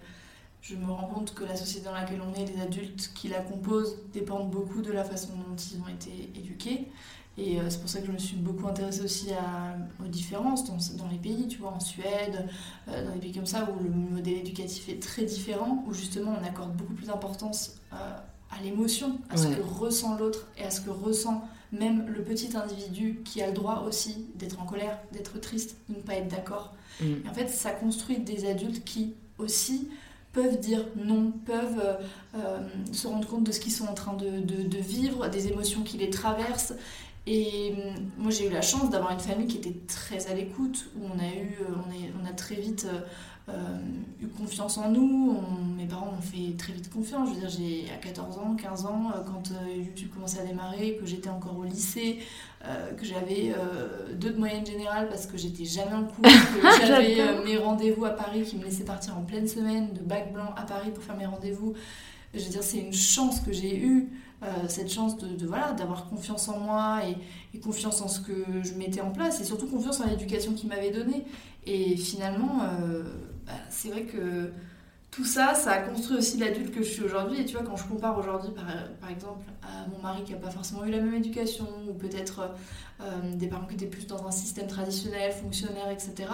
[0.61, 3.39] je me rends compte que la société dans laquelle on est, les adultes qui la
[3.39, 6.87] composent, dépendent beaucoup de la façon dont ils ont été éduqués.
[7.39, 10.65] Et euh, c'est pour ça que je me suis beaucoup intéressée aussi à, aux différences
[10.65, 12.47] dans, dans, les pays, tu vois, en Suède,
[12.89, 16.35] euh, dans des pays comme ça où le modèle éducatif est très différent, où justement
[16.39, 17.95] on accorde beaucoup plus d'importance euh,
[18.51, 22.57] à l'émotion, à ce que ressent l'autre et à ce que ressent même le petit
[22.57, 26.27] individu qui a le droit aussi d'être en colère, d'être triste, de ne pas être
[26.27, 26.73] d'accord.
[26.99, 27.05] Mm.
[27.25, 29.87] Et en fait, ça construit des adultes qui aussi
[30.33, 31.93] peuvent dire non, peuvent euh,
[32.35, 32.59] euh,
[32.91, 35.97] se rendre compte de ce qu'ils sont en train de, de, vivre, des émotions qui
[35.97, 36.73] les traversent.
[37.29, 40.89] Et mm, moi, j'ai eu la chance d'avoir une famille qui était très à l'écoute,
[40.97, 42.87] où on a, eu, euh, on, est, on a très vite
[44.21, 45.41] eu confiance en nous.
[45.75, 47.29] mes parents m'ont fait très vite confiance.
[47.29, 51.07] Je veux dire, j'ai à 14 ans, 15 ans, quand YouTube commençait à démarrer, que
[51.07, 52.19] j'étais encore au lycée,
[52.65, 56.85] euh, que j'avais euh, deux de moyenne générale parce que j'étais jamais en cours, que
[56.85, 60.33] j'avais euh, mes rendez-vous à Paris qui me laissaient partir en pleine semaine de bac
[60.33, 61.73] blanc à Paris pour faire mes rendez-vous.
[62.33, 64.09] Je veux dire, c'est une chance que j'ai eue,
[64.67, 67.01] cette chance de, voilà d'avoir confiance en moi
[67.53, 70.69] et, confiance en ce que je mettais en place et surtout confiance en l'éducation qu'il
[70.69, 71.25] m'avait donnée.
[71.65, 72.59] Et finalement,
[73.45, 74.51] bah, c'est vrai que
[75.11, 77.41] tout ça, ça a construit aussi l'adulte que je suis aujourd'hui.
[77.41, 78.65] Et tu vois, quand je compare aujourd'hui, par,
[79.01, 82.51] par, exemple, à mon mari qui n'a pas forcément eu la même éducation, ou peut-être
[83.01, 86.29] euh, des parents qui étaient plus dans un système traditionnel, fonctionnaire, etc.,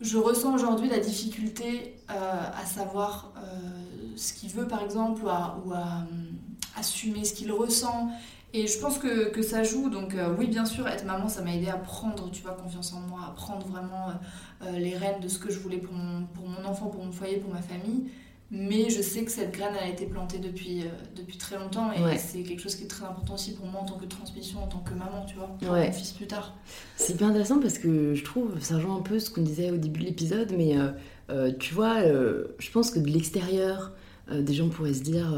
[0.00, 3.40] je ressens aujourd'hui la difficulté euh, à savoir euh,
[4.16, 6.06] ce qu'il veut, par exemple, ou à, à
[6.76, 8.10] assumer ce qu'il ressent.
[8.52, 9.90] Et je pense que, ça joue.
[9.90, 13.00] Donc, oui, bien sûr, être maman, ça m'a aidé à prendre, tu vois, confiance en
[13.00, 14.12] moi, à prendre vraiment
[14.62, 17.12] euh, les rênes de ce que je voulais pour mon, pour mon enfant, pour mon
[17.12, 18.10] foyer, pour ma famille.
[18.56, 22.16] Mais je sais que cette graine a été plantée depuis, euh, depuis très longtemps et
[22.18, 24.68] c'est quelque chose qui est très important aussi pour moi en tant que transmission, en
[24.68, 26.54] tant que maman, tu vois, pour mon fils plus tard.
[26.96, 29.76] C'est bien intéressant parce que je trouve, ça rejoint un peu ce qu'on disait au
[29.76, 30.76] début de l'épisode, mais
[31.30, 33.92] euh, tu vois, je pense que de l'extérieur,
[34.32, 35.34] des gens pourraient se dire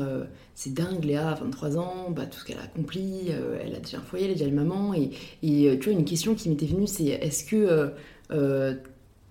[0.54, 4.02] c'est dingue, Léa, 23 ans, bah, tout ce qu'elle a accompli, elle a déjà un
[4.02, 4.92] foyer, elle a déjà une maman.
[4.92, 5.10] Et,
[5.42, 7.94] et tu vois, une question qui m'était venue, c'est est-ce que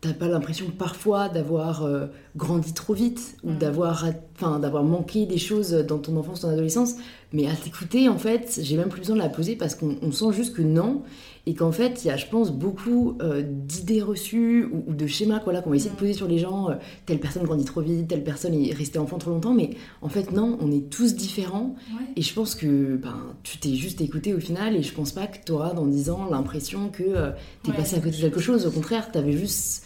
[0.06, 3.58] t'as pas l'impression parfois d'avoir euh, grandi trop vite ou mm.
[3.58, 6.96] d'avoir enfin d'avoir manqué des choses dans ton enfance ton adolescence
[7.34, 10.32] mais à t'écouter en fait j'ai même plus besoin de la poser parce qu'on sent
[10.34, 11.04] juste que non
[11.48, 15.40] et qu'en fait il y a je pense beaucoup euh, d'idées reçues ou, de schémas
[15.40, 16.00] quoi qu'on va essayer de mm.
[16.00, 19.18] poser sur les gens euh, telle personne grandit trop vite telle personne est restée enfant
[19.18, 21.76] trop longtemps mais en fait non on est tous différents
[22.16, 25.28] et je pense que ben tu t'es juste écouté au final et je pense pas
[25.28, 27.32] que tu auras dans 10 ans l'impression que
[27.64, 29.86] tu es passé à côté de quelque chose au contraire tu avais juste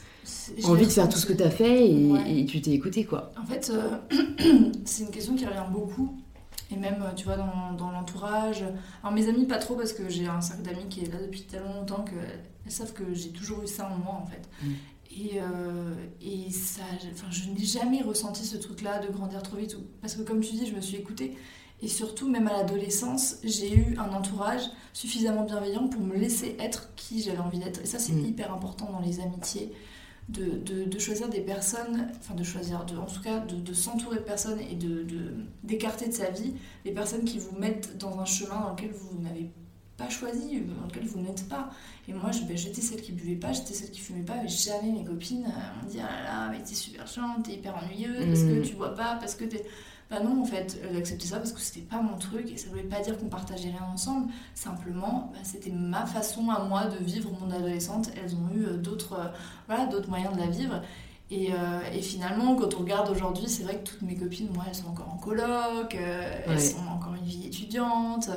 [0.64, 3.32] envie de faire tout ce que tu as fait et, tu t'es écouté quoi.
[3.42, 3.98] En fait, euh,
[4.86, 6.18] c'est une question qui revient beaucoup.
[6.72, 8.64] Et même, tu vois, dans, dans l'entourage.
[9.02, 11.42] Alors, mes amis, pas trop, parce que j'ai un cercle d'amis qui est là depuis
[11.42, 14.48] tellement longtemps qu'elles savent que j'ai toujours eu ça en moi, en fait.
[14.62, 14.72] Mm.
[15.12, 19.76] Et, euh, et ça, enfin, je n'ai jamais ressenti ce truc-là de grandir trop vite.
[20.02, 21.36] Parce que, comme tu dis, je me suis écoutée.
[21.82, 24.64] Et surtout, même à l'adolescence, j'ai eu un entourage
[24.94, 27.82] suffisamment bienveillant pour me laisser être qui j'avais envie d'être.
[27.82, 28.26] Et ça, c'est mm.
[28.26, 29.74] hyper important dans les amitiés
[30.30, 34.22] de, de, choisir des personnes, enfin de choisir, de, en tout cas de, s'entourer de
[34.22, 35.06] personnes et de,
[35.64, 36.54] d'écarter de, sa vie
[36.86, 39.50] des personnes qui vous mettent dans un chemin dans lequel vous n'avez
[39.98, 41.70] pas choisi, dans lequel vous n'êtes pas.
[42.08, 44.92] Et moi, ben, j'étais celle qui buvait pas, j'étais celle qui fumait pas, mais jamais
[44.92, 48.26] mes copines euh, m'ont dit Ah là là, mais t'es super chiante, t'es hyper ennuyeuse,
[48.26, 48.62] parce que mm.
[48.64, 49.66] tu vois pas, parce que t'es.
[50.10, 52.68] Bah non, en fait, j'ai accepté ça parce que c'était pas mon truc et ça
[52.70, 54.32] voulait pas dire qu'on partageait rien ensemble.
[54.56, 58.10] Simplement, bah, c'était ma façon à moi de vivre mon adolescente.
[58.18, 59.28] Elles ont eu euh, d'autres euh,
[59.68, 60.82] voilà, d'autres moyens de la vivre.
[61.30, 64.64] Et, euh, et, finalement, quand on regarde aujourd'hui, c'est vrai que toutes mes copines, moi,
[64.68, 68.32] elles sont encore en coloc, elles sont encore une vie étudiante.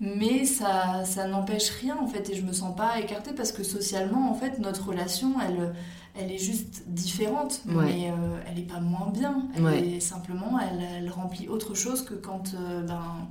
[0.00, 3.62] Mais ça, ça n'empêche rien, en fait, et je me sens pas écartée parce que
[3.62, 5.74] socialement, en fait, notre relation, elle
[6.16, 9.48] elle est juste différente, mais euh, elle n'est pas moins bien.
[9.56, 13.28] Elle est simplement, elle, remplit autre chose que quand euh, ben,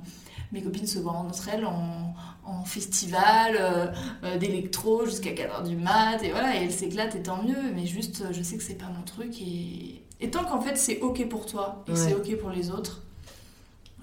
[0.52, 6.22] mes copines se voient entre elles en, en festival euh, d'électro jusqu'à 4h du mat,
[6.22, 8.90] et voilà, et elles s'éclatent, et tant mieux, mais juste, je sais que c'est pas
[8.94, 12.50] mon truc, et, et tant qu'en fait c'est ok pour toi, et c'est ok pour
[12.50, 13.02] les autres,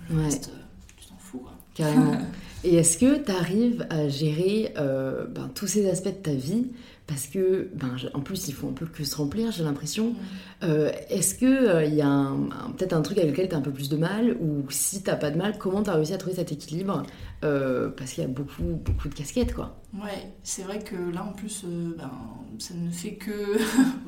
[0.10, 0.52] le reste,
[0.98, 1.40] tu t'en fous.
[1.40, 1.54] Quoi.
[1.76, 2.18] Carrément.
[2.64, 6.68] et est-ce que tu arrives à gérer ben, tous ces aspects de ta vie?
[7.12, 10.16] Parce que, ben, en plus, il faut un peu que se remplir, j'ai l'impression.
[10.64, 12.32] Euh, est-ce qu'il euh, y a
[12.78, 14.38] peut-être un truc avec lequel tu as un peu plus de mal?
[14.40, 17.04] Ou si tu pas de mal, comment tu as réussi à trouver cet équilibre
[17.44, 19.76] euh, Parce qu'il y a beaucoup, beaucoup de casquettes, quoi?
[19.94, 22.12] Ouais, c'est vrai que là, en plus, ben,
[22.60, 23.58] ça ne fait que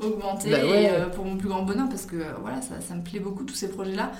[0.00, 3.44] augmenter bah pour mon plus grand bonheur, parce que voilà, ça, ça me plaît beaucoup,
[3.44, 4.12] tous ces projets-là.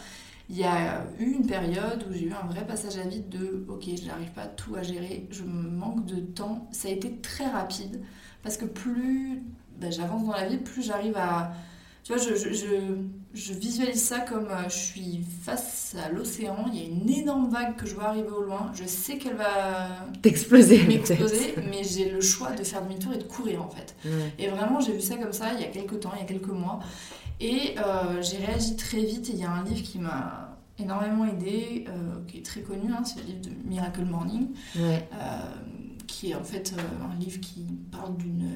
[0.50, 3.64] Il y a eu une période où j'ai eu un vrai passage à vide de
[3.68, 6.68] ok, je n'arrive pas tout à gérer, je manque de temps.
[6.70, 8.02] Ça a été très rapide.
[8.42, 9.42] Parce que plus
[9.78, 11.52] ben, j'avance dans la vie, plus j'arrive à...
[12.04, 12.66] Tu vois, je, je,
[13.32, 17.48] je, visualise ça comme euh, je suis face à l'océan, il y a une énorme
[17.48, 19.88] vague que je vois arriver au loin, je sais qu'elle va
[20.20, 23.96] t'exploser, m'exploser, mais j'ai le choix de faire demi-tour et de courir en fait.
[24.38, 26.26] Et vraiment, j'ai vu ça comme ça il y a quelques temps, il y a
[26.26, 26.80] quelques mois,
[27.40, 29.30] et euh, j'ai réagi très vite.
[29.32, 31.86] Il y a un livre qui m'a énormément aidé,
[32.26, 34.48] qui est très connu, hein, c'est le livre de Miracle Morning,
[36.08, 38.50] qui est en fait un livre qui parle d'une,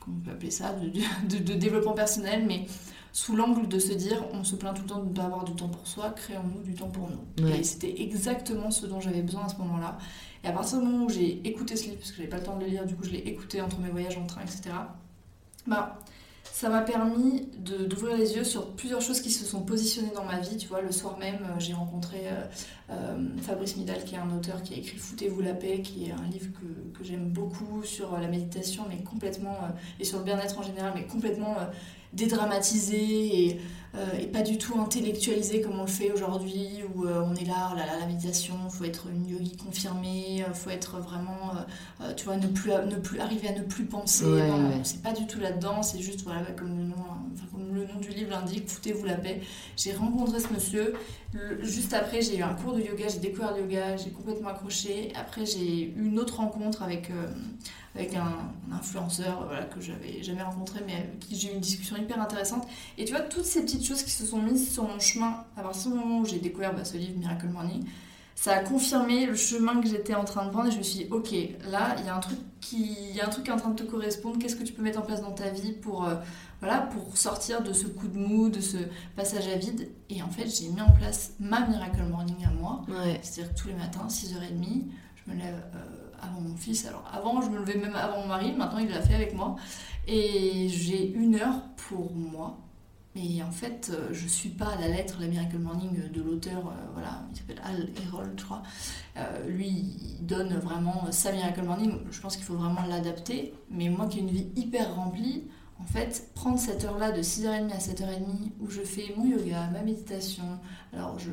[0.00, 2.66] comment on peut appeler ça, de, de développement personnel, mais
[3.12, 5.44] sous l'angle de se dire on se plaint tout le temps de ne pas avoir
[5.44, 7.48] du temps pour soi, créons-nous du temps pour nous.
[7.48, 9.98] Et c'était exactement ce dont j'avais besoin à ce moment-là.
[10.42, 12.42] Et à partir du moment où j'ai écouté ce livre, parce que j'avais pas le
[12.42, 14.70] temps de le lire, du coup je l'ai écouté entre mes voyages en train, etc.
[15.66, 15.98] Bah,
[16.52, 20.38] ça m'a permis d'ouvrir les yeux sur plusieurs choses qui se sont positionnées dans ma
[20.38, 20.58] vie.
[20.58, 22.44] Tu vois, le soir même, euh, j'ai rencontré euh,
[22.90, 26.12] euh, Fabrice Midal, qui est un auteur qui a écrit Foutez-vous la paix, qui est
[26.12, 29.56] un livre que, que j'aime beaucoup sur la méditation, mais complètement,
[29.98, 31.56] et sur le bien-être en général, mais complètement
[32.12, 33.58] dédramatisé
[34.18, 37.70] et, pas du tout intellectualisé comme on le fait aujourd'hui, où euh, on est là,
[37.72, 41.52] oh là, la méditation, il faut être une yogi confirmée, il euh, faut être vraiment,
[42.16, 44.24] tu vois, ne plus, ne plus arriver à ne plus penser.
[44.82, 46.94] C'est pas du tout là-dedans, c'est juste, voilà, bah, comme, le nom,
[47.34, 49.42] enfin, comme le nom du livre l'indique, foutez-vous la paix.
[49.76, 50.94] J'ai rencontré ce monsieur,
[51.60, 55.12] juste après, j'ai eu un cours de yoga, j'ai découvert le yoga, j'ai complètement accroché.
[55.14, 57.10] Après, j'ai eu une autre rencontre avec
[57.94, 61.96] avec un, influenceur voilà, que j'avais jamais rencontré, mais avec qui j'ai eu une discussion
[61.96, 62.66] hyper intéressante.
[62.96, 65.62] Et tu vois, toutes ces petites choses qui se sont mises sur mon chemin à
[65.62, 67.84] partir du moment où j'ai découvert bah, ce livre Miracle Morning,
[68.34, 71.04] ça a confirmé le chemin que j'étais en train de prendre et je me suis
[71.04, 71.32] dit, ok,
[71.70, 73.70] là, il y a un truc qui, y a un truc qui est en train
[73.70, 74.38] de te correspondre.
[74.38, 76.16] Qu'est-ce que tu peux mettre en place dans ta vie pour, euh,
[76.60, 78.78] voilà, pour sortir de ce coup de mou, de ce
[79.16, 79.90] passage à vide?
[80.10, 82.82] Et en fait, j'ai mis en place ma Miracle Morning à moi.
[83.22, 84.86] C'est-à-dire que tous les matins, 6h30,
[85.24, 85.62] je me lève.
[85.76, 86.86] Euh, avant mon fils.
[86.86, 89.56] Alors avant, je me levais même avant mon mari, maintenant il l'a fait avec moi.
[90.06, 92.58] Et j'ai une heure pour moi.
[93.14, 96.66] Mais en fait, euh, je suis pas à la lettre la Miracle Morning de l'auteur,
[96.68, 98.62] euh, voilà, il s'appelle Al Herold, je crois.
[99.18, 101.98] Euh, lui, il donne vraiment sa Miracle Morning.
[102.10, 103.52] Je pense qu'il faut vraiment l'adapter.
[103.70, 105.44] Mais moi qui ai une vie hyper remplie,
[105.78, 109.82] en fait, prendre cette heure-là de 6h30 à 7h30 où je fais mon yoga, ma
[109.82, 110.58] méditation,
[110.92, 111.30] alors je,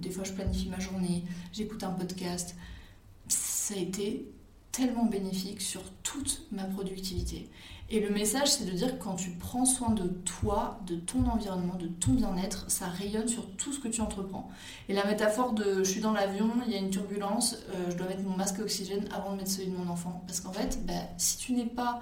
[0.00, 2.56] des fois je planifie ma journée, j'écoute un podcast,
[3.28, 4.28] ça a été
[4.72, 7.48] tellement bénéfique sur toute ma productivité.
[7.88, 11.24] Et le message, c'est de dire que quand tu prends soin de toi, de ton
[11.26, 14.50] environnement, de ton bien-être, ça rayonne sur tout ce que tu entreprends.
[14.88, 17.96] Et la métaphore de je suis dans l'avion, il y a une turbulence, euh, je
[17.96, 20.24] dois mettre mon masque oxygène avant de mettre celui de mon enfant.
[20.26, 22.00] Parce qu'en fait, bah, si tu n'es pas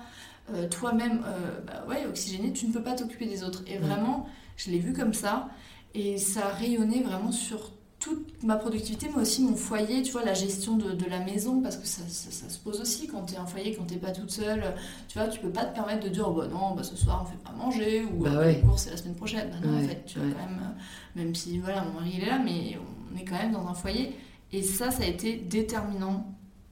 [0.55, 3.63] euh, toi-même euh, bah ouais, oxygéné, tu ne peux pas t'occuper des autres.
[3.67, 5.51] Et vraiment, je l'ai vu comme ça.
[5.93, 7.73] Et ça a rayonné vraiment sur
[8.05, 11.63] toute ma productivité, mais aussi mon foyer, tu vois, la gestion de, de la maison,
[11.63, 14.11] parce que ça, ça, se pose aussi quand tu es un foyer, quand tu pas
[14.11, 14.63] toute seule.
[15.09, 17.23] Tu vois, tu peux pas te permettre de dire, oh, bah non, bah, ce soir
[17.23, 19.49] on fait pas manger, ou bah euh, les courses c'est la semaine prochaine.
[19.51, 22.25] Bah non, en fait, tu vois, quand même, euh, même si voilà, mon mari il
[22.25, 22.79] est là, mais
[23.11, 24.15] on est quand même dans un foyer.
[24.53, 26.31] Et ça, ça a été déterminant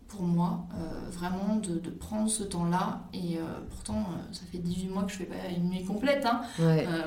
[0.08, 3.00] pour moi, euh, vraiment de, de, prendre ce temps-là.
[3.14, 3.38] Et
[3.70, 6.26] pourtant, ça fait 18 mois que je fais pas une nuit complète.
[6.26, 6.42] Hein.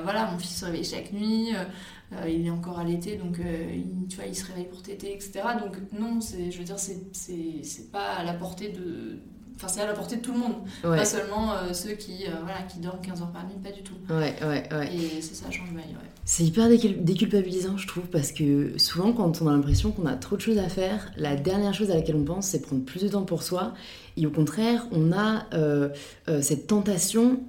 [0.02, 1.52] voilà, mon fils se réveille chaque nuit.
[2.12, 4.82] Euh, il est encore à l'été, donc euh, il, tu vois, il se réveille pour
[4.82, 5.42] téter, etc.
[5.60, 9.18] Donc non, je veux dire, c'est pas à la portée de,
[9.56, 10.54] Enfin, c'est à la portée de tout le monde.
[10.82, 13.94] Pas seulement euh, ceux qui, voilà, qui dorment 15 heures par nuit, pas du tout.
[14.10, 14.94] Ouais, ouais, ouais.
[14.94, 16.10] Et c'est ça, change ma vie, ouais.
[16.28, 20.36] C'est hyper déculpabilisant, je trouve, parce que souvent, quand on a l'impression qu'on a trop
[20.36, 23.08] de choses à faire, la dernière chose à laquelle on pense, c'est prendre plus de
[23.08, 23.74] temps pour soi.
[24.16, 25.46] Et au contraire, on a
[26.40, 27.40] cette tentation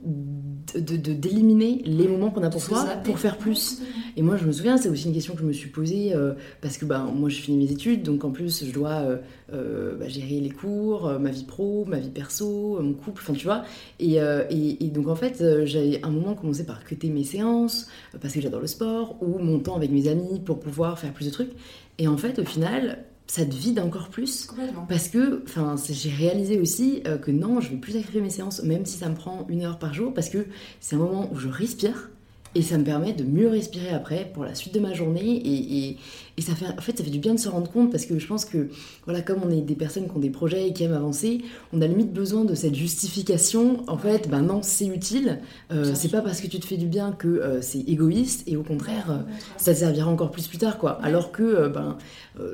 [0.76, 3.82] d'éliminer de, les moments qu'on a pour soi pour faire plus.
[4.16, 6.34] Et moi, je me souviens, c'est aussi une question que je me suis posée euh,
[6.62, 9.18] parce que ben, moi, je finis mes études, donc en plus, je dois euh,
[9.54, 13.46] euh, bah, gérer les cours, ma vie pro, ma vie perso, mon couple, enfin, tu
[13.46, 13.64] vois.
[14.00, 17.88] Et, et, et, donc, en fait, j'avais un moment commencé par cuter mes séances
[18.22, 21.26] parce que j'adore le sport ou mon temps avec mes amis pour pouvoir faire plus
[21.26, 21.52] de trucs.
[21.98, 24.48] Et en fait, au final, ça te vide encore plus.
[24.88, 25.44] Parce que
[25.90, 29.16] j'ai réalisé aussi que non, je vais plus écrire mes séances, même si ça me
[29.16, 30.46] prend une heure par jour, parce que
[30.80, 32.12] c'est un moment où je respire,
[32.56, 35.36] et ça me permet de mieux respirer après pour la suite de ma journée.
[35.36, 35.98] Et, et,
[36.38, 38.18] et, ça fait, en fait, ça fait du bien de se rendre compte parce que
[38.20, 38.70] je pense que,
[39.06, 41.42] voilà, comme on est des personnes qui ont des projets et qui aiment avancer,
[41.74, 43.84] on a limite besoin de cette justification.
[43.88, 45.40] En fait, ben non, c'est utile.
[45.72, 48.44] Euh, c'est pas parce que tu te fais du bien que euh, c'est égoïste.
[48.48, 49.18] Et au contraire, euh,
[49.58, 51.00] ça te servira encore plus plus tard, quoi.
[51.04, 51.98] Alors que, ben,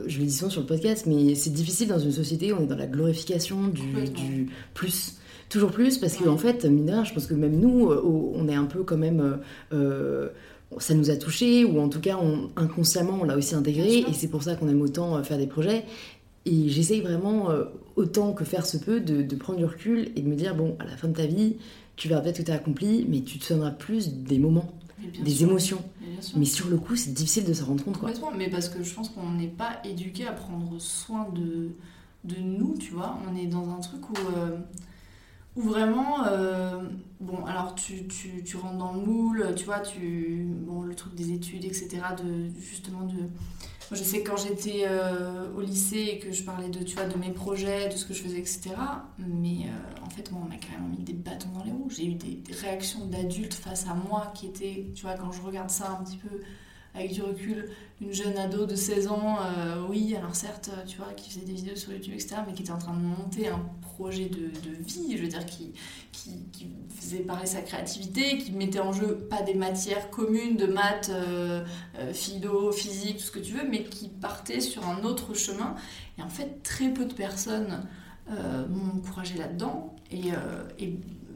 [0.07, 2.63] je le dis souvent sur le podcast, mais c'est difficile dans une société où on
[2.63, 5.15] est dans la glorification du, du plus
[5.53, 8.55] toujours plus parce qu'en en fait, mine je pense que même nous, euh, on est
[8.55, 9.21] un peu quand même.
[9.21, 9.37] Euh,
[9.73, 10.29] euh,
[10.79, 12.17] ça nous a touché ou en tout cas,
[12.55, 15.85] inconsciemment, on l'a aussi intégré, et c'est pour ça qu'on aime autant faire des projets.
[16.47, 17.49] Et j'essaye vraiment,
[17.95, 20.85] autant que faire se peut, de, prendre du recul et de me dire bon, à
[20.85, 21.57] la fin de ta vie,
[21.95, 24.73] tu verras peut-être que tu as accompli, mais tu te souviendras plus des moments,
[25.23, 25.83] des émotions.
[26.35, 27.99] Mais sur le coup, c'est difficile de se rendre compte.
[27.99, 28.09] Quoi.
[28.35, 31.69] mais parce que je pense qu'on n'est pas éduqué à prendre soin de,
[32.23, 33.19] de nous, tu vois.
[33.31, 34.15] On est dans un truc où
[35.55, 36.81] où vraiment, euh,
[37.19, 41.13] bon, alors tu, tu, tu, rentres dans le moule, tu vois, tu, bon, le truc
[41.13, 43.17] des études, etc., de, justement de...
[43.91, 46.95] Moi, je sais que quand j'étais euh, au lycée et que je parlais de, tu
[46.95, 48.71] vois, de mes projets, de ce que je faisais, etc.,
[49.19, 51.89] mais euh, en fait, moi, on m'a même mis des bâtons dans les roues.
[51.89, 55.69] J'ai eu des, réactions d'adultes face à moi qui étaient, tu vois, quand je regarde
[55.69, 56.41] ça un petit peu
[56.95, 57.69] avec du recul,
[58.01, 59.39] une jeune ado de 16 ans,
[59.89, 62.71] oui, alors certes, tu vois, qui faisait des vidéos sur YouTube, etc., mais qui était
[62.71, 63.59] en train de monter un
[63.95, 64.49] projet de,
[64.85, 65.73] vie, je veux dire, qui,
[66.89, 71.63] faisait parler sa créativité, qui mettait en jeu pas des matières communes de maths, euh,
[71.97, 75.75] euh, philo, physique, tout ce que tu veux, mais qui partait sur un autre chemin.
[76.17, 77.85] Et en fait, très peu de personnes
[78.31, 80.63] euh, m'ont encouragé là-dedans, et, euh,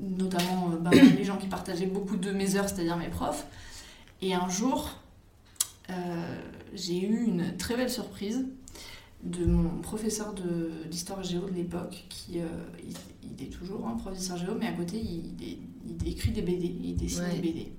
[0.01, 3.45] notamment ben, les gens qui partageaient beaucoup de mes heures, c'est-à-dire mes profs.
[4.21, 4.99] Et un jour,
[6.73, 8.45] j'ai eu une très belle surprise
[9.23, 10.33] de mon professeur
[10.89, 12.47] d'histoire géo de l'époque, qui euh,
[12.83, 16.41] il, il, est toujours un prof d'histoire géo, mais à côté il, il, écrit des
[16.41, 17.39] BD, il dessine ouais.
[17.39, 17.73] des BD.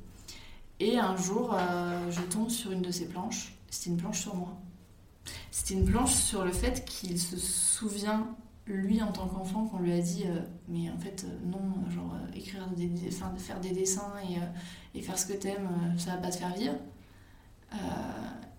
[0.80, 3.54] Et un jour, euh, je tombe sur une de ses planches.
[3.70, 4.56] C'était une planche sur moi.
[5.50, 8.28] C'était une planche sur le fait qu'il se souvient,
[8.66, 12.66] lui en tant qu'enfant, qu'on lui a dit euh, Mais en fait, non, genre écrire
[12.76, 16.30] des, des, enfin, faire des dessins et, et faire ce que t'aimes, ça va pas
[16.30, 16.76] te faire vivre.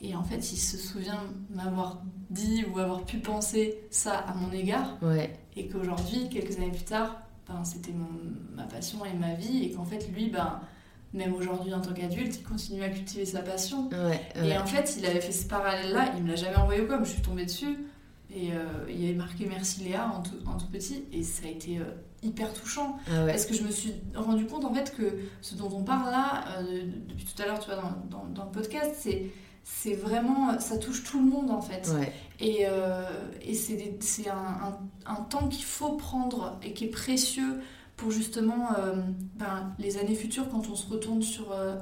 [0.02, 4.52] Et en fait, il se souvient m'avoir dit ou avoir pu penser ça à mon
[4.52, 4.98] égard.
[5.02, 5.38] Ouais.
[5.56, 7.94] Et qu'aujourd'hui, quelques années plus tard, ben, c'était
[8.56, 9.66] ma passion et ma vie.
[9.66, 10.60] Et qu'en fait, lui, ben,
[11.14, 13.90] même aujourd'hui en tant qu'adulte, il continue à cultiver sa passion.
[13.90, 14.50] Ouais, ouais.
[14.50, 16.14] Et en fait, il avait fait ce parallèle-là.
[16.18, 17.04] Il me l'a jamais envoyé au com.
[17.04, 17.78] Je suis tombée dessus.
[18.32, 21.06] Et euh, il y avait marqué Merci Léa en tout, en tout petit.
[21.12, 21.86] Et ça a été euh,
[22.22, 22.98] hyper touchant.
[23.08, 23.32] Ah ouais.
[23.32, 26.44] Parce que je me suis rendu compte en fait que ce dont on parle là,
[26.60, 29.32] euh, depuis tout à l'heure, tu vois, dans, dans, dans le podcast, c'est
[29.64, 32.12] c'est vraiment ça touche tout le monde en fait ouais.
[32.40, 33.04] et, euh,
[33.42, 37.62] et c'est un, un, un, temps qu'il faut prendre et qui est précieux
[37.96, 38.96] pour justement euh,
[39.36, 41.76] ben, les années futures quand on se retourne sur, euh,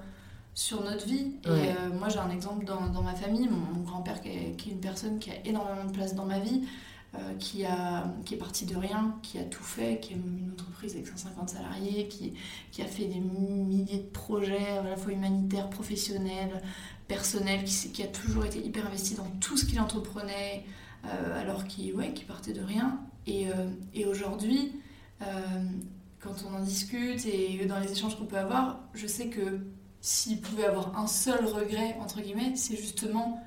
[0.53, 1.75] sur notre vie et ouais.
[1.97, 4.81] moi j'ai un exemple dans, dans, ma famille mon, mon grand-père qui, qui, est une
[4.81, 6.67] personne qui a énormément de place dans ma vie
[7.39, 10.93] qui, a, qui est parti de rien, qui a tout fait, qui a une entreprise
[10.93, 12.33] avec 150 salariés, qui,
[12.71, 16.61] qui a fait des milliers de projets à la fois humanitaires, professionnels,
[17.07, 20.65] personnels, qui, a toujours été hyper investi dans tout ce qu'il entreprenait,
[21.05, 22.99] euh, alors qu'il ouais, qui partait de rien.
[23.25, 24.73] Et, euh, et aujourd'hui,
[25.21, 25.25] euh,
[26.19, 29.61] quand on en discute et dans les échanges qu'on peut avoir, je sais que
[30.01, 33.41] s'il pouvait avoir un seul regret, entre guillemets, c'est justement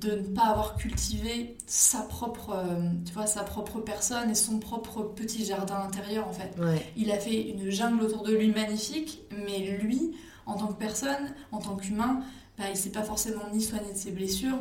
[0.00, 4.58] de ne pas avoir cultivé sa propre, euh, tu vois, sa propre personne et son
[4.58, 6.54] propre petit jardin intérieur en fait.
[6.60, 6.84] Ouais.
[6.96, 10.12] Il a fait une jungle autour de lui magnifique, mais lui,
[10.44, 12.20] en tant que personne, en tant qu'humain,
[12.58, 14.58] bah, il s'est pas forcément ni soigné de ses blessures,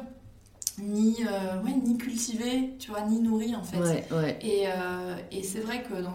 [0.81, 3.79] ni, euh, ouais, ni cultivé, tu vois, ni nourri en fait.
[3.79, 4.39] Ouais, ouais.
[4.41, 6.13] Et, euh, et c'est vrai que dans,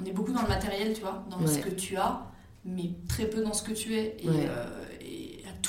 [0.00, 2.22] on est beaucoup dans le matériel, tu vois, dans ce que tu as,
[2.64, 4.16] mais très peu dans ce que tu es.
[4.20, 4.81] Et, euh,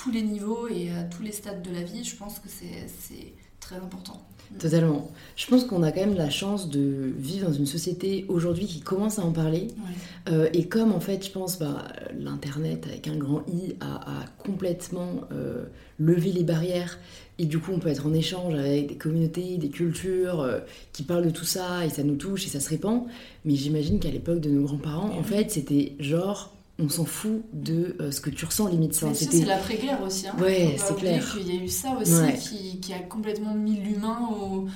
[0.04, 3.34] tous les niveaux et à tous les stades de la vie, je pense que c'est
[3.60, 4.22] très important.
[4.60, 5.10] Totalement.
[5.36, 8.82] Je pense qu'on a quand même la chance de vivre dans une société aujourd'hui qui
[8.82, 9.68] commence à en parler.
[9.78, 10.34] Ouais.
[10.34, 11.88] Euh, et comme en fait, je pense, bah,
[12.20, 15.64] l'Internet avec un grand I a, a complètement euh,
[15.98, 17.00] levé les barrières.
[17.40, 20.60] Et du coup, on peut être en échange avec des communautés, des cultures euh,
[20.92, 23.06] qui parlent de tout ça et ça nous touche et ça se répand.
[23.46, 27.96] Mais j'imagine qu'à l'époque de nos grands-parents, en fait, c'était genre on s'en fout de
[28.00, 30.36] euh, ce que tu ressens limite ça c'est l'après-guerre aussi hein.
[30.42, 32.36] ouais c'est clair il y a eu ça aussi ouais.
[32.38, 34.68] qui, qui, a complètement mis l'humain au,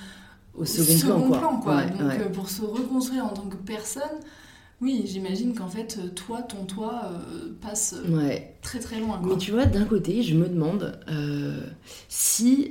[0.59, 2.19] au, second, au second plan, plan, quoi, Ouais, donc ouais.
[2.21, 4.01] euh, pour se reconstruire en tant que personne
[4.81, 7.95] oui j'imagine qu'en fait toi ton toi euh, passe
[8.61, 9.31] très très loin quoi.
[9.33, 11.59] mais tu vois d'un côté je me demande euh,
[12.09, 12.69] si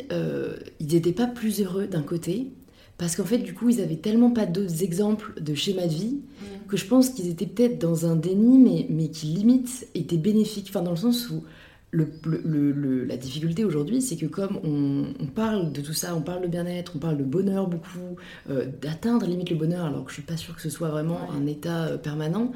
[0.81, 2.53] ils n'étaient pas plus heureux d'un côté
[2.99, 6.17] parce qu'en fait, du coup, ils avaient tellement pas d'autres exemples de schéma de vie
[6.17, 6.45] mmh.
[6.69, 10.67] que je pense qu'ils étaient peut-être dans un déni, mais, mais qui limite était bénéfique.
[10.71, 11.45] Enfin, dans le sens où
[11.91, 16.15] le, le, le, la difficulté aujourd'hui, c'est que comme on, on, parle de tout ça,
[16.15, 18.17] on parle de bien-être, on parle de bonheur beaucoup,
[18.51, 21.21] euh, d'atteindre limite le bonheur, alors que je suis pas sûre que ce soit vraiment
[21.31, 21.37] ouais.
[21.43, 22.53] un état euh, permanent,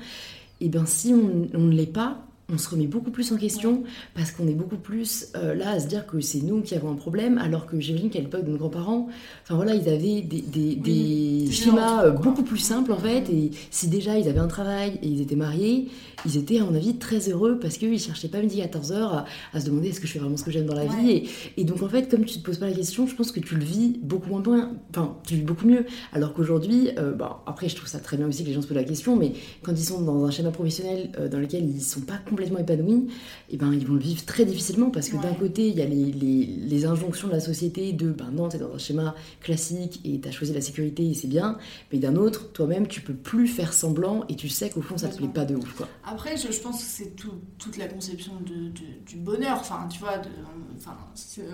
[0.61, 3.82] et bien si on, on ne l'est pas, on se remet beaucoup plus en question
[4.14, 6.90] parce qu'on est beaucoup plus euh, là à se dire que c'est nous qui avons
[6.90, 9.08] un problème, alors que j'imagine qu'à l'époque de nos grands-parents,
[9.42, 13.28] enfin voilà, ils avaient des, des, oui, des schémas euh, beaucoup plus simples en fait,
[13.30, 15.88] et si déjà ils avaient un travail et ils étaient mariés,
[16.26, 19.24] ils étaient à mon avis très heureux parce qu'ils cherchaient pas midi à 14h à,
[19.52, 21.02] à, se demander est-ce que je fais vraiment ce que j'aime dans la ouais.
[21.02, 23.32] vie, et, et, donc en fait, comme tu te poses pas la question, je pense
[23.32, 26.90] que tu le vis beaucoup moins bien, enfin tu le vis beaucoup mieux, alors qu'aujourd'hui,
[26.98, 28.84] euh, bah, après je trouve ça très bien aussi que les gens se posent la
[28.84, 29.32] question, mais
[29.62, 32.59] quand ils sont dans un schéma professionnel euh, dans lequel ils sont pas complètement complètement
[32.59, 33.09] épanoui,
[33.48, 35.82] et eh ben ils vont le vivre très difficilement parce que d'un côté il y
[35.82, 39.14] a les, les, les, injonctions de la société de ben non t'es dans un schéma
[39.41, 41.59] classique et t'as choisi la sécurité et c'est bien,
[41.93, 45.09] mais d'un autre toi-même tu peux plus faire semblant et tu sais qu'au fond ça
[45.09, 45.88] te plaît pas de ouf quoi.
[46.05, 48.70] Après je, je pense que c'est tout, toute la conception de,
[49.07, 50.28] du bonheur, enfin tu vois, de,
[50.76, 50.97] enfin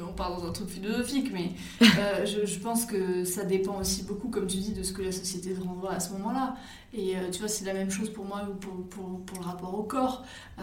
[0.09, 1.51] on part dans un truc philosophique, mais
[1.82, 5.03] euh, je, je, pense que ça dépend aussi beaucoup comme tu dis de ce que
[5.03, 6.57] la société te renvoie à ce moment-là.
[6.93, 9.45] Et euh, tu vois, c'est la même chose pour moi ou pour, pour, pour, le
[9.45, 10.24] rapport au corps.
[10.59, 10.62] Euh,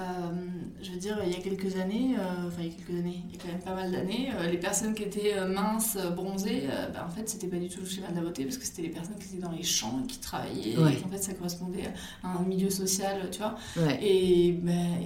[0.81, 3.23] je veux dire, il y a quelques années, euh, enfin il y a quelques années,
[3.27, 7.05] il y a quand même pas mal d'années, les personnes qui étaient minces, bronzées, bah,
[7.07, 8.89] en fait, c'était pas du tout le schéma de la beauté parce que c'était les
[8.89, 11.83] personnes qui étaient dans les champs, qui travaillaient, et en fait, ça correspondait
[12.23, 13.55] à un milieu social, tu vois.
[14.01, 14.97] Et, ben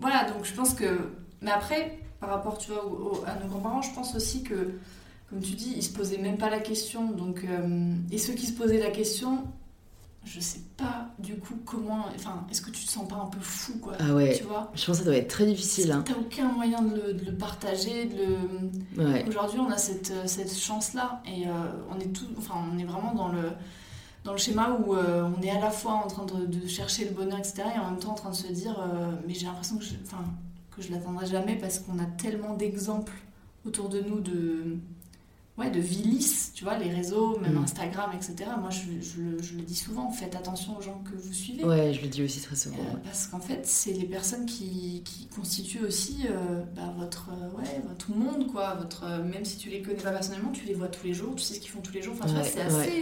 [0.00, 1.10] voilà, donc je pense que.
[1.40, 2.82] Mais après, par rapport, tu vois,
[3.26, 4.78] à nos grands-parents, je pense aussi que
[5.28, 7.10] comme tu dis, ils se posaient même pas la question.
[7.10, 7.44] Donc,
[8.10, 9.44] et ceux qui se posaient la question,
[10.24, 12.06] je sais pas du coup comment.
[12.14, 14.36] Enfin, est-ce que tu te sens pas un peu fou quoi Ah ouais.
[14.36, 15.90] Tu vois Je pense que ça doit être très difficile.
[15.90, 16.04] Hein.
[16.06, 18.06] T'as aucun moyen de le, de le partager.
[18.06, 19.28] De le...
[19.28, 21.50] Aujourd'hui, on a cette, cette chance-là et euh,
[21.90, 22.26] on est tout.
[22.38, 23.50] Enfin, on est vraiment dans le
[24.24, 27.06] dans le schéma où euh, on est à la fois en train de, de, chercher
[27.06, 29.46] le bonheur, etc., et en même temps en train de se dire, euh, mais j'ai
[29.46, 30.24] l'impression que je, enfin,
[30.70, 33.14] que je l'atteindrai jamais parce qu'on a tellement d'exemples
[33.66, 34.76] autour de nous de
[35.58, 37.64] ouais, de vie lisse, tu vois, les réseaux, même mm.
[37.64, 38.50] Instagram, etc.
[38.58, 41.64] Moi, je, je, le, je, le, dis souvent, faites attention aux gens que vous suivez.
[41.64, 42.76] Ouais, je le dis aussi très souvent.
[42.76, 47.58] Euh, parce qu'en fait, c'est les personnes qui, qui constituent aussi euh, bah, votre, euh,
[47.58, 48.74] ouais, votre monde, quoi.
[48.74, 51.42] Votre, même si tu les connais pas personnellement, tu les vois tous les jours, tu
[51.42, 52.14] sais ce qu'ils font tous les jours.
[52.18, 52.92] Enfin, tu vois, c'est assez.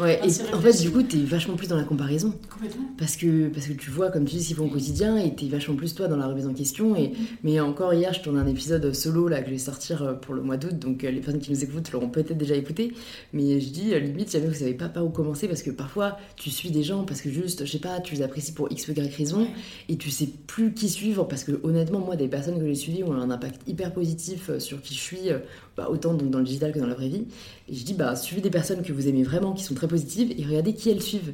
[0.00, 2.34] Ouais, et en fait, du coup, t'es vachement plus dans la comparaison.
[2.52, 2.84] Complètement.
[2.98, 5.34] Parce que, parce que tu vois, comme tu dis, ce qu'ils font au quotidien, et
[5.34, 6.96] t'es vachement plus toi dans la remise en question.
[6.96, 7.14] Et, mm.
[7.44, 10.42] Mais encore hier, je tourne un épisode solo là que je vais sortir pour le
[10.42, 12.92] mois d'août, donc les personnes qui nous écoutent l'auront peut-être déjà écouté,
[13.32, 16.50] mais je dis limite jamais vous savez pas par où commencer parce que parfois tu
[16.50, 18.92] suis des gens parce que juste, je sais pas, tu les apprécies pour x ou
[18.92, 19.46] y raison
[19.88, 23.04] et tu sais plus qui suivre parce que honnêtement, moi, des personnes que j'ai suivies
[23.04, 25.38] ont un impact hyper positif euh, sur qui je suis, euh,
[25.76, 27.26] bah, autant donc dans le digital que dans la vraie vie.
[27.68, 30.32] Et je dis, bah, suivez des personnes que vous aimez vraiment, qui sont très positives
[30.36, 31.32] et regardez qui elles suivent.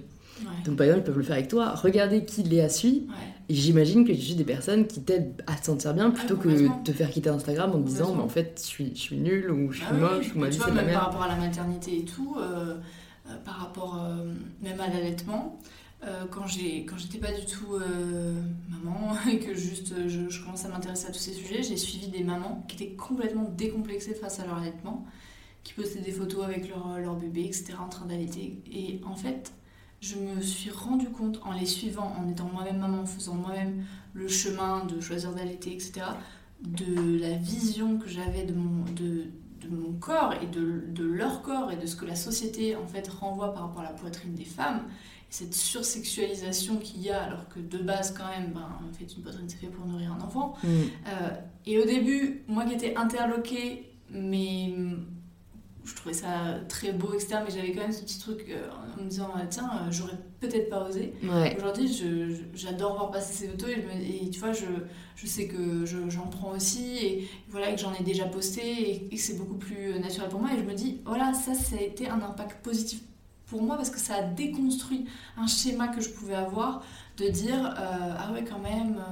[0.64, 1.74] Donc par exemple, ils peuvent le faire avec toi.
[1.74, 3.07] Regardez qui Léa suit.
[3.51, 6.49] Et j'imagine que tu suis des personnes qui t'aident à te sentir bien plutôt que
[6.49, 9.16] de te faire quitter Instagram en te disant mais en fait je suis, je suis
[9.16, 10.93] nulle ou je suis bah moche ou ma vie c'est la merde.
[10.93, 12.76] Par rapport à la maternité et tout, euh,
[13.26, 14.32] euh, par rapport euh,
[14.62, 15.59] même à l'allaitement,
[16.30, 17.76] quand j'étais pas du tout
[18.68, 22.07] maman et que juste je, je commençais à m'intéresser à tous ces sujets, j'ai suivi
[22.07, 25.05] des mamans qui étaient complètement décomplexées face à leur allaitement,
[25.64, 27.74] qui postaient des photos avec leur, leur bébé, etc.
[27.84, 28.62] en train d'allaiter.
[28.72, 29.53] Et en fait,
[30.01, 33.84] je me suis rendu compte en les suivant, en étant moi-même maman, en faisant moi-même
[34.14, 36.07] le chemin de choisir d'allaiter, etc.,
[36.62, 39.24] de la vision que j'avais de mon, de,
[39.62, 42.86] de, mon corps et de, de, leur corps et de ce que la société en
[42.86, 44.82] fait renvoie par rapport à la poitrine des femmes.
[45.30, 49.14] Et cette sursexualisation qu'il y a, alors que de base, quand même, ben, en fait,
[49.14, 50.55] une poitrine c'est fait pour nourrir un enfant.
[50.62, 50.68] Mm.
[50.68, 51.30] Euh,
[51.66, 54.74] et au début, moi qui étais interloquée, mais
[55.85, 57.39] je trouvais ça très beau, etc.
[57.45, 58.68] Mais j'avais quand même ce petit truc euh,
[58.99, 61.14] en me disant, ah, tiens, euh, j'aurais peut-être pas osé.
[61.57, 61.89] Aujourd'hui,
[62.55, 64.66] j'adore voir passer ces photos et, et, tu vois, je,
[65.16, 69.20] je sais que j'en prends aussi et voilà, que j'en ai déjà posté et, que
[69.20, 70.51] c'est beaucoup plus naturel pour moi.
[70.55, 73.01] Et je me dis, voilà, ça, ça a été un impact positif
[73.47, 75.07] pour moi parce que ça a déconstruit
[75.37, 76.83] un schéma que je pouvais avoir
[77.16, 79.03] de dire, euh, ah ouais, quand même,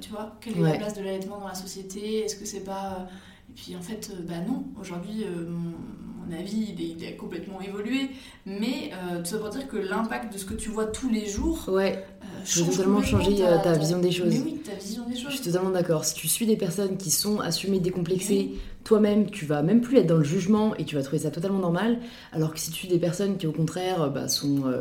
[0.00, 3.08] tu vois, quelle est la place de l'allaitement dans la société Est-ce que c'est pas
[3.50, 7.60] et puis en fait, euh, bah non, aujourd'hui, euh, mon, avis, il, est, a complètement
[7.60, 8.10] évolué.
[8.46, 11.26] Mais euh, tout ça pour dire que l'impact de ce que tu vois tous les
[11.26, 11.68] jours.
[11.68, 12.04] Ouais.
[12.22, 14.32] Euh, totalement changer ta, vision des choses.
[14.34, 15.30] Mais oui, ta vision des choses.
[15.30, 16.04] Je suis totalement d'accord.
[16.04, 18.52] Si tu suis des personnes qui sont assumées, décomplexées,
[18.84, 21.58] toi-même, tu vas même plus être dans le jugement et tu vas trouver ça totalement
[21.58, 21.98] normal.
[22.32, 24.72] Alors que si tu suis des personnes qui, au contraire, bah, sont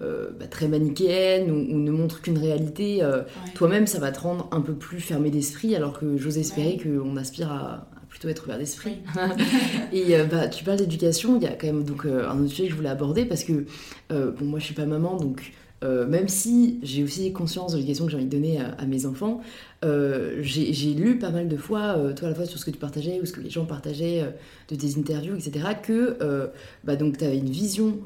[0.00, 3.08] bah, très manichéennes ou, ne montrent qu'une réalité,
[3.54, 5.76] toi-même, ça va te rendre un peu plus fermé d'esprit.
[5.76, 7.86] Alors que j'ose espérer qu'on aspire à,
[8.16, 8.96] plutôt être ouvert d'esprit.
[9.92, 12.48] et euh, bah, tu parles d'éducation, il y a quand même donc, euh, un autre
[12.48, 13.66] sujet que je voulais aborder parce que
[14.10, 15.52] euh, bon, moi je suis pas maman, donc
[15.82, 19.40] même si j'ai aussi conscience de l'éducation que j'ai envie de donner à, mes enfants,
[20.40, 23.20] j'ai lu pas mal de fois, toi à la fois sur ce que tu partageais
[23.22, 24.24] ou ce que les gens partageaient
[24.68, 26.50] de tes interviews, etc., que
[26.82, 28.00] bah, donc tu avais une vision.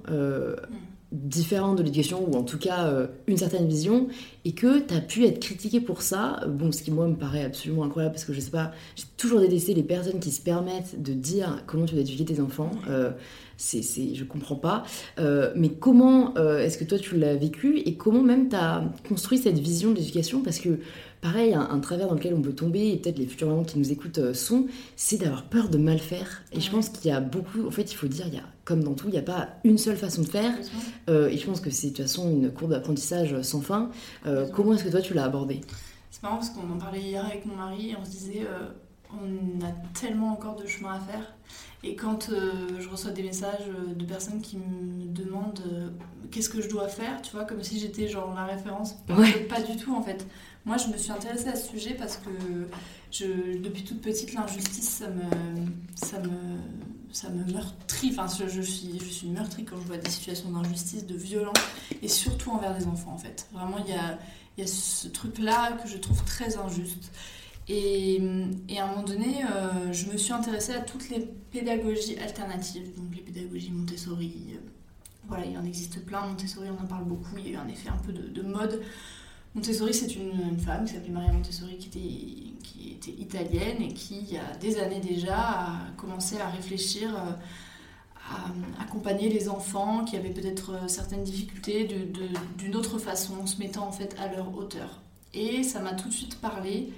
[1.12, 4.06] Différente de l'éducation, ou en tout cas euh, une certaine vision,
[4.44, 6.40] et que tu as pu être critiqué pour ça.
[6.46, 9.40] Bon, ce qui moi me paraît absolument incroyable, parce que je sais pas, j'ai toujours
[9.40, 12.70] détesté les personnes qui se permettent de dire comment tu dois éduquer tes enfants.
[12.88, 13.11] Euh,
[13.56, 13.82] c'est,
[14.14, 14.84] je comprends pas.
[15.18, 19.38] Euh, mais comment est-ce que toi tu l'as vécu, et comment même tu as construit
[19.38, 20.78] cette vision de l'éducation Parce que
[21.20, 23.90] pareil, un, travers dans lequel on peut tomber, et peut-être les futurs mamans qui nous
[23.90, 26.42] écoutent sont, c'est d'avoir peur de mal faire.
[26.52, 28.44] Et je pense qu'il y a beaucoup, en fait, il faut dire, il y a
[28.70, 30.54] comme dans tout, il n'y a pas une seule façon de faire.
[31.08, 33.90] Euh, et je pense que c'est de toute façon une courbe d'apprentissage sans fin.
[34.26, 35.60] Euh, comment est-ce que toi tu l'as abordé?
[36.12, 38.46] C'est marrant parce qu'on en parlait hier avec mon mari et on se disait
[39.12, 41.34] on a tellement encore de chemin à faire.
[41.82, 43.66] Et quand je reçois des messages
[43.96, 45.92] de personnes qui me demandent
[46.30, 48.94] qu'est-ce que je dois faire, tu vois, comme si j'étais genre la référence,
[49.48, 50.24] pas du tout en fait.
[50.66, 52.28] Moi, je me suis intéressée à ce sujet parce que
[53.58, 55.22] depuis toute petite, l'injustice, ça me,
[55.94, 56.28] ça me,
[57.12, 58.11] ça me meurtrit.
[58.16, 61.56] Enfin, je, suis, je suis meurtrie quand je vois des situations d'injustice, de violence,
[62.02, 63.48] et surtout envers les enfants, en fait.
[63.52, 64.18] Vraiment, il y a,
[64.58, 67.11] y a ce truc-là que je trouve très injuste.
[67.68, 68.20] Et,
[68.68, 72.94] et à un moment donné, euh, je me suis intéressée à toutes les pédagogies alternatives,
[72.96, 74.34] donc les pédagogies Montessori.
[74.50, 74.58] Euh,
[75.28, 76.26] voilà, il en existe plein.
[76.26, 77.38] Montessori, on en parle beaucoup.
[77.38, 78.82] Il y a eu un effet un peu de mode
[79.55, 81.88] Montessori, c'est une, femme qui s'appelait Maria Montessori, qui
[82.92, 87.32] était, italienne et qui, il y a des années déjà, a commencé à réfléchir euh,
[88.30, 91.88] à accompagner les enfants qui avaient peut-être euh, certaines difficultés
[92.59, 95.01] d'une autre façon, en se mettant en fait à leur hauteur.
[95.34, 96.92] Et ça m'a tout de suite parlé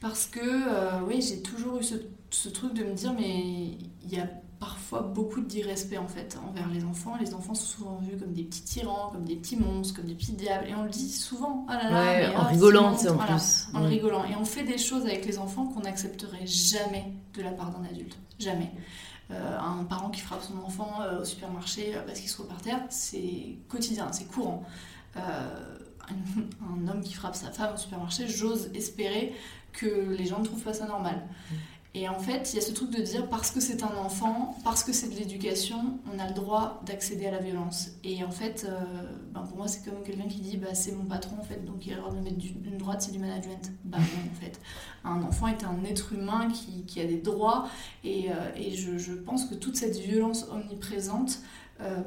[0.00, 1.94] parce que, euh, oui, j'ai toujours eu ce,
[2.30, 4.28] ce, truc de me dire, mais il y a
[4.58, 7.16] parfois beaucoup d'irrespect en fait envers les enfants.
[7.20, 10.14] Les enfants sont souvent vus comme des petits tyrans, comme des petits monstres, comme des
[10.14, 10.66] petits diables.
[10.68, 11.66] Et on le dit souvent.
[11.68, 13.68] Oh là là, en ah, rigolant, en plus.
[13.74, 14.24] En rigolant.
[14.24, 17.84] Et on fait des choses avec les enfants qu'on n'accepterait jamais de la part d'un
[17.84, 18.16] adulte.
[18.38, 18.72] Jamais.
[19.32, 22.46] Euh, un parent qui frappe son enfant euh, au supermarché euh, parce qu'il se trouve
[22.46, 24.64] par terre, c'est quotidien, c'est courant.
[25.16, 29.34] un homme qui frappe sa femme au supermarché, j'ose espérer
[29.72, 31.26] que les gens ne trouvent pas ça normal.
[31.50, 31.54] Mm.
[31.98, 34.54] Et en fait, il y a ce truc de dire parce que c'est un enfant,
[34.62, 37.88] parce que c'est de l'éducation, on a le droit d'accéder à la violence.
[38.04, 38.82] Et en fait, euh,
[39.32, 41.86] ben pour moi, c'est comme quelqu'un qui dit bah, c'est mon patron en fait, donc
[41.86, 42.36] il a le droit de mettre
[42.66, 43.72] une droite, c'est du management.
[43.86, 44.60] Bah non, en fait.
[45.04, 47.66] Un enfant est un être humain qui, a des droits
[48.04, 51.38] et, euh, je, pense que toute cette violence omniprésente,
[51.80, 52.00] euh,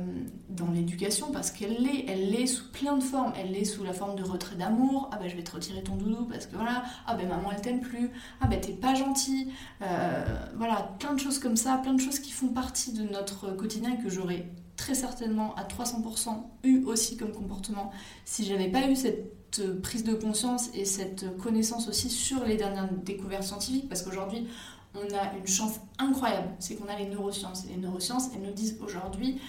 [0.49, 3.33] dans l'éducation parce qu'elle l'est, elle l'est sous plein de formes.
[3.39, 5.09] Elle l'est sous la forme de retrait d'amour.
[5.11, 6.83] Ah ben je vais te retirer ton doudou parce que voilà.
[7.05, 8.09] Ah ben maman elle t'aime plus.
[8.41, 9.51] Ah ben t'es pas gentil.
[9.81, 10.23] Euh,
[10.55, 13.95] voilà, plein de choses comme ça, plein de choses qui font partie de notre quotidien
[13.97, 16.29] que j'aurais très certainement à 300%
[16.63, 17.91] eu aussi comme comportement
[18.23, 22.89] si j'avais pas eu cette prise de conscience et cette connaissance aussi sur les dernières
[22.91, 24.47] découvertes scientifiques parce qu'aujourd'hui
[24.95, 27.65] on a une chance incroyable, c'est qu'on a les neurosciences.
[27.65, 29.39] Et les neurosciences, elles nous disent aujourd'hui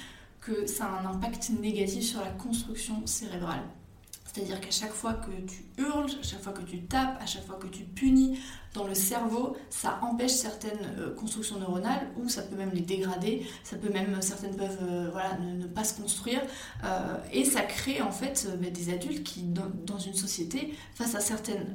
[0.40, 3.62] que ça a un impact négatif sur la construction cérébrale.
[4.32, 7.44] C'est-à-dire qu'à chaque fois que tu hurles, à chaque fois que tu tapes, à chaque
[7.44, 8.38] fois que tu punis
[8.74, 13.44] dans le cerveau, ça empêche certaines euh, constructions neuronales ou ça peut même les dégrader,
[13.64, 16.40] ça peut même, certaines peuvent euh, voilà, ne, pas se construire
[16.84, 21.20] euh, et ça crée en fait bah, des adultes qui, dans, une société, face à
[21.20, 21.74] certaines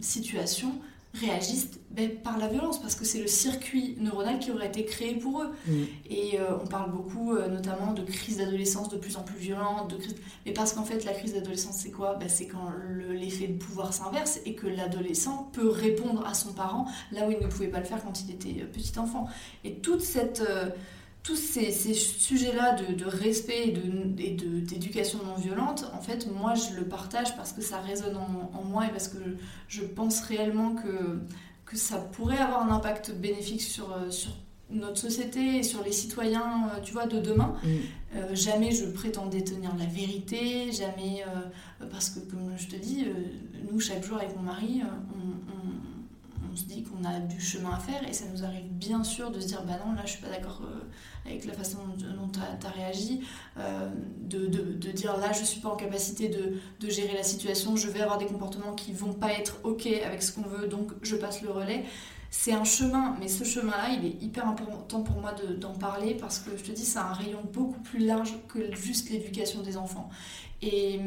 [0.00, 0.72] situations,
[1.14, 5.14] réagissent ben, par la violence parce que c'est le circuit neuronal qui aurait été créé
[5.14, 5.50] pour eux.
[5.66, 5.82] Mm.
[6.08, 9.90] Et euh, on parle beaucoup euh, notamment de crise d'adolescence de plus en plus violente,
[9.90, 10.14] de crise...
[10.46, 12.14] mais parce qu'en fait la crise d'adolescence c'est quoi?
[12.14, 12.72] Ben, C'est quand
[13.10, 17.38] l'effet de pouvoir s'inverse et que l'adolescent peut répondre à son parent là où il
[17.38, 19.28] ne pouvait pas le faire quand il était euh, petit enfant.
[19.64, 20.42] Et toute cette
[21.22, 27.36] tous ces, sujets-là de, respect et d'éducation non violente, en fait, moi, je le partage
[27.36, 29.18] parce que ça résonne en, moi et parce que
[29.68, 31.20] je pense réellement que,
[31.64, 34.32] que ça pourrait avoir un impact bénéfique sur, euh, sur
[34.70, 37.54] notre société et sur les citoyens, euh, tu vois, de demain.
[37.62, 37.68] Mm.
[38.16, 41.24] Euh, jamais je prétends détenir la vérité, jamais...
[41.90, 43.06] parce que, comme je te dis,
[43.70, 44.82] nous, chaque jour, avec mon mari,
[45.14, 45.32] on
[46.52, 49.30] on se dit qu'on a du chemin à faire et ça nous arrive bien sûr
[49.30, 50.60] de se dire bah non là je suis pas d'accord
[51.26, 53.20] avec la façon dont tu as, réagi
[53.58, 53.88] euh,
[54.20, 58.18] de, dire là je suis pas en capacité de, gérer la situation je vais avoir
[58.18, 61.50] des comportements qui vont pas être ok avec ce qu'on veut donc je passe le
[61.50, 61.84] relais.
[62.30, 66.14] C'est un chemin mais ce chemin là il est hyper important pour moi d'en parler
[66.14, 69.76] parce que je te dis c'est un rayon beaucoup plus large que juste l'éducation des
[69.76, 70.08] enfants.
[70.62, 71.00] Et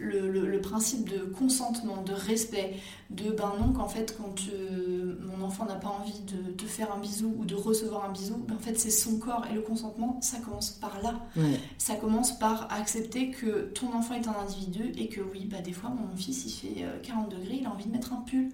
[0.00, 2.74] hum, le, principe de consentement, de respect,
[3.10, 4.34] de ben non, qu'en fait, quand
[5.20, 8.36] mon enfant n'a pas envie de te faire un bisou ou de recevoir un bisou,
[8.46, 11.14] ben en fait, c'est son corps et le consentement, ça commence par là.
[11.78, 15.72] Ça commence par accepter que ton enfant est un individu et que oui, bah, des
[15.72, 18.50] fois, mon fils, il fait 40 euh, degrés, il a envie de mettre un pull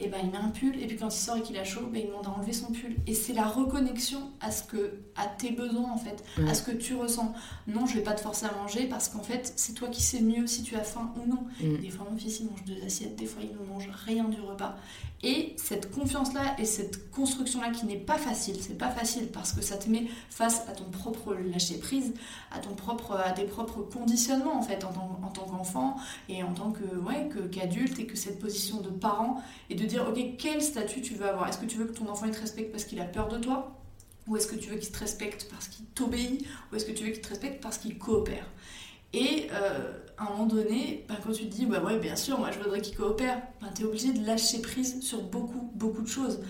[0.00, 1.88] et ben il met un pull et puis quand il sort et qu'il a chaud,
[1.92, 2.96] ben, il demande à enlever son pull.
[3.06, 6.72] Et c'est la reconnexion à ce que à tes besoins en fait, à ce que
[6.72, 7.34] tu ressens.
[7.66, 10.20] Non, je vais pas te forcer à manger parce qu'en fait, c'est toi qui sais
[10.20, 11.44] mieux si tu as faim ou non.
[11.60, 11.78] Mm.
[11.78, 14.40] Des fois mon fils il mange deux assiettes, des fois il ne mange rien du
[14.40, 14.76] repas.
[15.22, 19.60] Et cette confiance-là et cette construction-là qui n'est pas facile, c'est pas facile parce que
[19.60, 22.14] ça te met face à ton propre lâcher-prise,
[22.50, 25.96] à, ton propre, à tes propres conditionnements en fait en tant, en tant qu'enfant
[26.30, 30.06] et en tant que, ouais, qu'adulte et que cette position de parent et de dire
[30.08, 31.48] ok quel statut tu veux avoir?
[31.48, 33.38] Est-ce que tu veux que ton enfant il te respecte parce qu'il a peur de
[33.38, 33.76] toi?
[34.26, 36.46] Ou est-ce que tu veux qu'il te respecte parce qu'il t'obéit?
[36.70, 38.46] Ou est-ce que tu veux qu'il te respecte parce qu'il coopère?
[39.12, 42.50] Et à un moment donné, ben, quand tu te dis, bah ouais, bien sûr, moi
[42.52, 46.08] je voudrais qu'il coopère, ben, tu es obligé de lâcher prise sur beaucoup, beaucoup de
[46.08, 46.40] choses.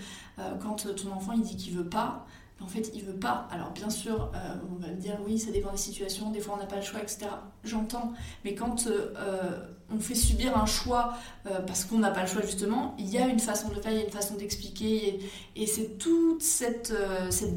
[0.61, 2.27] quand ton enfant il dit qu'il veut pas,
[2.63, 3.47] en fait, il veut pas.
[3.51, 6.55] Alors, bien sûr, euh, on va me dire oui, ça dépend des situations, des fois
[6.55, 7.27] on n'a pas le choix, etc.
[7.63, 8.13] J'entends.
[8.45, 11.13] Mais quand euh, on fait subir un choix
[11.47, 13.91] euh, parce qu'on n'a pas le choix, justement, il y a une façon de faire,
[13.91, 15.19] il y a une façon d'expliquer.
[15.55, 16.93] Et, c'est toute cette,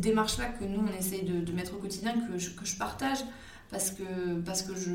[0.01, 3.19] démarche-là que nous, on essaye de, mettre au quotidien, que je, partage.
[3.71, 4.05] Parce que,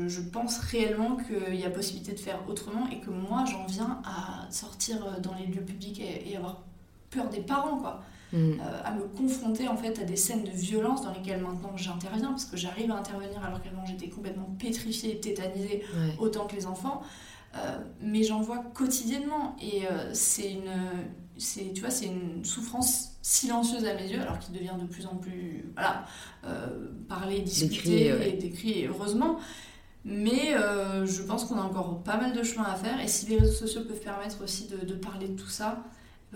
[0.08, 4.00] je pense réellement qu'il y a possibilité de faire autrement et que moi, j'en viens
[4.04, 6.62] à sortir dans les lieux publics et, et avoir
[7.10, 8.02] peur des parents, quoi.
[8.32, 8.60] Mm.
[8.60, 12.28] Euh, à me confronter en fait à des scènes de violence dans lesquelles maintenant j'interviens
[12.28, 15.82] parce que j'arrive à intervenir alors qu'avant j'étais complètement pétrifiée et tétanisée
[16.18, 17.02] autant que les enfants.
[17.56, 20.70] Euh, mais j'en vois quotidiennement et euh, c'est une
[21.36, 25.06] c'est tu vois c'est une souffrance silencieuse à mes yeux alors qu'il devient de plus
[25.06, 26.04] en plus voilà
[27.08, 29.38] parler discuter et décrit heureusement
[30.04, 33.38] mais je pense qu'on a encore pas mal de chemin à faire et si les
[33.38, 35.82] réseaux sociaux peuvent permettre aussi de, de parler de tout ça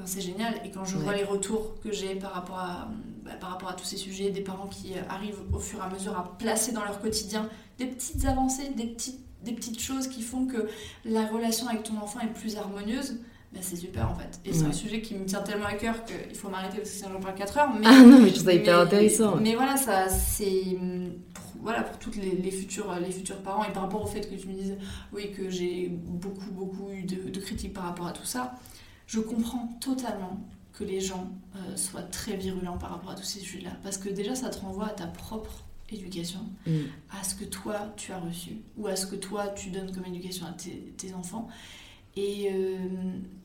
[0.05, 0.55] c'est génial.
[0.65, 2.89] Et quand je vois les retours que j'ai par, rapport à,
[3.25, 5.89] bah, par rapport à tous ces sujets, des parents qui arrivent au fur et à
[5.89, 10.23] mesure à placer dans leur quotidien des petites avancées, des petites, des petites choses qui
[10.23, 10.69] font que
[11.05, 13.19] la relation avec ton enfant est plus harmonieuse,
[13.53, 14.41] bah, c'est super en fait.
[14.45, 16.97] Et c'est un sujet qui me tient tellement à cœur qu'il faut m'arrêter parce que
[16.97, 17.71] sinon j'en parle 4 heures.
[17.73, 19.37] Mais, ah non, mais je trouve ça hyper intéressant.
[19.37, 20.77] Mais voilà, ça, c'est
[21.33, 24.29] pour, voilà, pour tous les, les, futurs, les futurs parents et par rapport au fait
[24.29, 24.77] que tu me dises,
[25.13, 28.57] oui, que j'ai beaucoup, beaucoup eu de, de critiques par rapport à tout ça
[29.07, 30.41] je comprends totalement
[30.73, 33.77] que les gens euh, soient très virulents par rapport à tous ces sujets-là.
[33.83, 36.81] Parce que déjà, ça te renvoie à ta propre éducation, mm.
[37.11, 40.05] à ce que toi, tu as reçu, ou à ce que toi, tu donnes comme
[40.07, 41.49] éducation à tes, enfants.
[42.17, 42.79] Et, euh,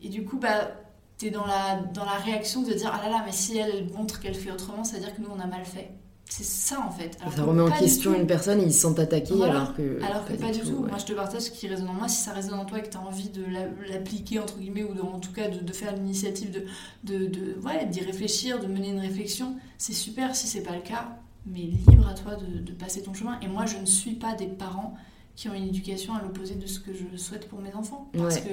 [0.01, 0.72] et, du coup, bah,
[1.18, 3.89] tu es dans la, dans la réaction de dire, ah là là, mais si elle
[3.91, 5.91] montre qu'elle fait autrement, ça veut dire que nous, on a mal fait.
[6.30, 7.18] C'est ça en fait.
[7.36, 10.00] ça remet en question une personne et ils se sentent attaqués alors que.
[10.04, 10.86] Alors que pas, du tout.
[10.88, 12.08] Moi je te partage ce qui résonne en moi.
[12.08, 13.44] Si ça résonne en toi et que tu as envie de
[13.90, 16.66] l'appliquer entre guillemets ou en tout cas de, faire l'initiative de,
[17.04, 20.36] de, de ouais, d'y réfléchir, de mener une réflexion, c'est super.
[20.36, 21.18] Si c'est pas le cas,
[21.48, 23.40] mais libre à toi de, passer ton chemin.
[23.42, 24.96] Et moi je ne suis pas des parents
[25.36, 28.08] qui ont une éducation à l'opposé de ce que je souhaite pour mes enfants.
[28.14, 28.52] Parce que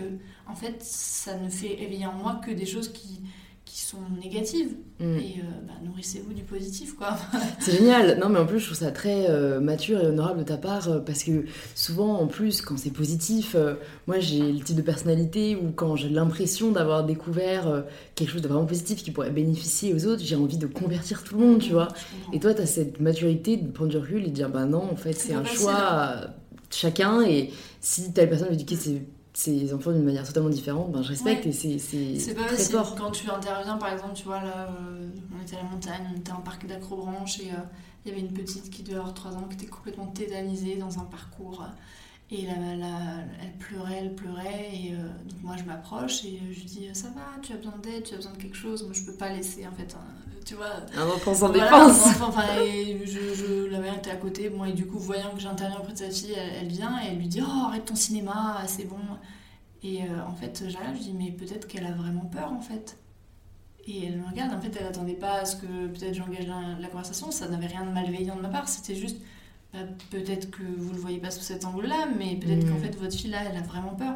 [0.49, 3.21] en fait ça ne fait éveiller en moi que des choses qui
[3.67, 4.71] qui sont négatives.
[5.01, 5.05] Mm.
[5.17, 7.19] Et euh, bah, nourrissez-vous du positif, quoi.
[7.61, 8.19] c'est génial.
[8.19, 10.89] Non, mais en plus, je trouve ça très euh, mature et honorable de ta part
[10.89, 11.45] euh, parce que
[11.75, 13.57] souvent, en plus, quand c'est positif,
[14.07, 18.49] moi, j'ai le type de personnalité où quand j'ai l'impression d'avoir découvert quelque chose de
[18.49, 21.73] vraiment positif qui pourrait bénéficier aux autres, j'ai envie de convertir tout le monde, tu
[21.73, 21.89] vois.
[22.33, 24.89] Et toi, tu as cette maturité de prendre du recul et de dire, bah non,
[24.91, 26.29] en fait, c'est un choix
[26.71, 27.51] chacun et
[27.81, 29.03] si telle personne veut éduquer ses
[29.37, 32.95] ces enfants d'une manière totalement différente, ben, je respecte et c'est très fort.
[32.95, 36.19] Quand tu interviens, par exemple, tu vois, là, euh, on était à la montagne, on
[36.19, 37.57] était à un parc d'acrobranche et euh,
[38.05, 40.99] il y avait une petite qui devait avoir 3 ans qui était complètement tétanisée dans
[40.99, 41.67] un parcours.
[42.31, 42.55] Et là,
[43.43, 44.71] elle pleurait, elle pleurait.
[44.73, 47.77] Et euh, donc moi, je m'approche et je lui dis Ça va, tu as besoin
[47.83, 48.85] d'aide, tu as besoin de quelque chose.
[48.85, 49.95] Moi, je peux pas laisser, en fait,
[50.47, 50.77] tu vois.
[50.97, 52.07] Un enfant sans défense.
[52.23, 54.49] enfin, et je, la mère était à côté.
[54.49, 57.19] Bon, et du coup, voyant que j'interviens auprès de sa fille, elle, vient et elle
[57.19, 59.01] lui dit Oh, arrête ton cinéma, c'est bon.
[59.83, 62.97] Et euh, en fait, j'arrive, je dis Mais peut-être qu'elle a vraiment peur, en fait.
[63.89, 66.79] Et elle me regarde, en fait, elle attendait pas à ce que peut-être j'engage la,
[66.81, 67.31] la, conversation.
[67.31, 69.19] Ça n'avait rien de malveillant de ma part, c'était juste
[69.73, 69.81] bah,
[70.11, 72.83] peut-être que vous le voyez pas sous cet angle-là, mais peut-être qu'en mm.
[72.83, 74.15] fait votre fille là, elle a vraiment peur.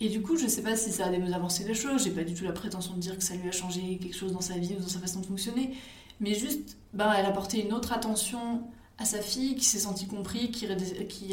[0.00, 2.24] Et du coup, je sais pas si ça a des avancer des choses, j'ai pas
[2.24, 4.58] du tout la prétention de dire que ça lui a changé quelque chose dans sa
[4.58, 5.74] vie ou dans sa façon de fonctionner,
[6.20, 8.62] mais juste, bah, elle a porté une autre attention
[8.98, 10.66] à sa fille, qui s'est sentie compris, qui,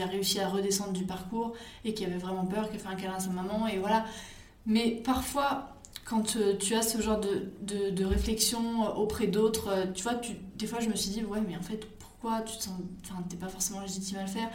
[0.01, 1.53] a réussi à redescendre du parcours
[1.85, 4.05] et qui avait vraiment peur, qui a fait un câlin à sa maman, et voilà.
[4.65, 7.51] Mais parfois, quand euh, tu as ce genre de,
[7.91, 11.39] de, réflexion auprès d'autres, euh, tu vois, tu, des fois je me suis dit, ouais,
[11.45, 11.87] mais en fait,
[12.45, 14.49] tu sens, enfin, t'es pas forcément légitime à le faire?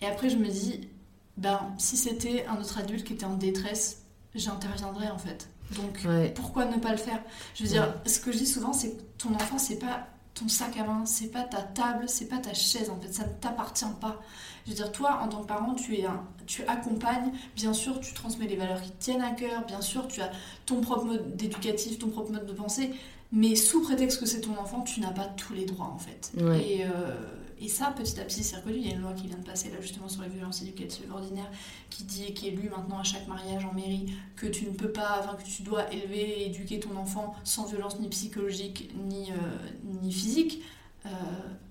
[0.00, 0.88] Et après, je me dis,
[1.36, 4.02] ben, si c'était un autre adulte qui était en détresse,
[4.34, 5.48] j'interviendrais en fait.
[5.74, 7.20] Donc, pourquoi ne pas le faire?
[7.54, 10.48] Je veux dire, ce que je dis souvent, c'est que ton enfant, c'est pas ton
[10.48, 13.32] sac à main, c'est pas ta table, c'est pas ta chaise en fait, ça ne
[13.40, 14.20] t'appartient pas.
[14.64, 18.00] Je veux dire, toi, en tant que parent, tu, es un, tu accompagnes, bien sûr,
[18.00, 20.30] tu transmets les valeurs qui te tiennent à cœur, bien sûr, tu as
[20.66, 22.92] ton propre mode d'éducatif, ton propre mode de pensée,
[23.32, 26.32] mais sous prétexte que c'est ton enfant, tu n'as pas tous les droits en fait.
[26.60, 27.14] Et, euh,
[27.60, 28.76] et, ça, petit à petit, c'est reconnu.
[28.78, 31.10] Il y a une loi qui vient de passer là justement sur les violences éducatives
[31.10, 31.50] ordinaires
[31.90, 34.72] qui dit et qui est lue maintenant à chaque mariage en mairie que tu ne
[34.72, 38.90] peux pas, enfin que tu dois élever et éduquer ton enfant sans violence ni psychologique
[38.94, 40.62] ni, euh, physique.
[41.06, 41.08] Euh,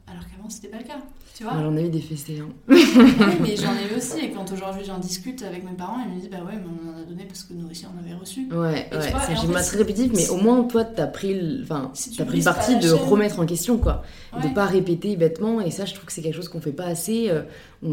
[0.07, 0.99] alors qu'avant c'était pas le cas.
[1.35, 2.39] Tu vois J'en ai eu des fessées.
[2.39, 2.47] Hein.
[2.69, 2.85] oui,
[3.41, 4.19] mais j'en ai eu aussi.
[4.23, 6.95] Et quand aujourd'hui j'en discute avec mes parents, ils me disent Bah ouais, mais on
[6.97, 8.47] en a donné parce que nous aussi on avait reçu.
[8.53, 9.11] Ouais, Et ouais.
[9.27, 11.63] c'est schéma très répétitif, mais au moins toi t'as pris, le...
[11.63, 12.91] enfin, Si t'as pris le parti de chaîne.
[12.93, 14.03] remettre en question, quoi.
[14.33, 14.47] Ouais.
[14.47, 15.59] De pas répéter bêtement.
[15.59, 17.29] Et ça, je trouve que c'est quelque chose qu'on fait pas assez.
[17.29, 17.41] euh,
[17.83, 17.89] On,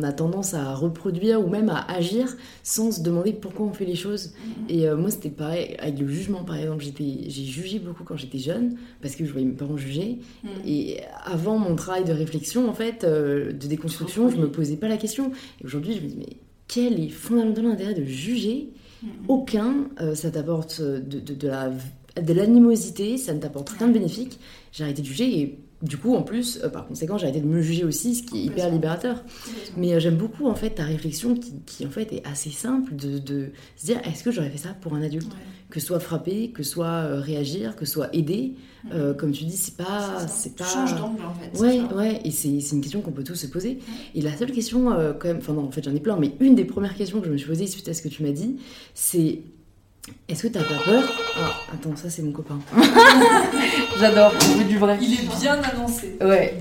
[0.00, 3.84] on a tendance à reproduire ou même à agir sans se demander pourquoi on fait
[3.84, 4.32] les choses.
[4.34, 4.64] Mhm.
[4.68, 6.84] Et euh, moi, c'était pareil avec le jugement, par exemple.
[6.98, 10.18] J'ai jugé beaucoup quand j'étais jeune parce que je voyais mes parents juger.
[10.44, 10.50] Mhm.
[10.66, 14.88] Et avant mon travail de réflexion, en fait, euh, de déconstruction, je me posais pas
[14.88, 15.32] la question.
[15.60, 16.36] Et aujourd'hui, je me dis, mais
[16.68, 18.68] quel est fondamentalement l'intérêt de juger
[19.02, 19.10] Mhm.
[19.28, 19.74] Aucun.
[20.00, 21.70] Euh, ça t'apporte de, de, de la
[22.22, 24.38] de l'animosité, ça ne t'apporte rien de bénéfique.
[24.72, 27.46] J'ai arrêté de juger et du coup, en plus, euh, par conséquent, j'ai arrêté de
[27.46, 29.22] me juger aussi, ce qui est hyper libérateur.
[29.76, 32.96] Mais euh, j'aime beaucoup en fait ta réflexion qui, qui, en fait est assez simple
[32.96, 35.26] de, de se dire est-ce que j'aurais fait ça pour un adulte?
[35.26, 35.32] Ouais.
[35.70, 38.54] Que soit frapper, que soit euh, réagir, que soit aider.
[38.92, 40.26] Euh, comme tu dis, c'est pas.
[40.28, 40.64] C'est pas...
[40.64, 41.58] changes d'angle en fait.
[41.60, 43.80] Ouais, ouais, et c'est c'est une question qu'on peut tous se poser.
[44.14, 46.32] Et la seule question, euh, quand même, enfin non, en fait j'en ai plein, mais
[46.38, 48.30] une des premières questions que je me suis posée suite à ce que tu m'as
[48.30, 48.58] dit,
[48.94, 49.40] c'est
[50.28, 51.02] est-ce que t'as pas peur?
[51.36, 52.60] Ah, attends, ça c'est mon copain.
[53.98, 54.98] J'adore, veut du vrai.
[55.02, 56.16] Il est bien annoncé.
[56.20, 56.58] Ouais.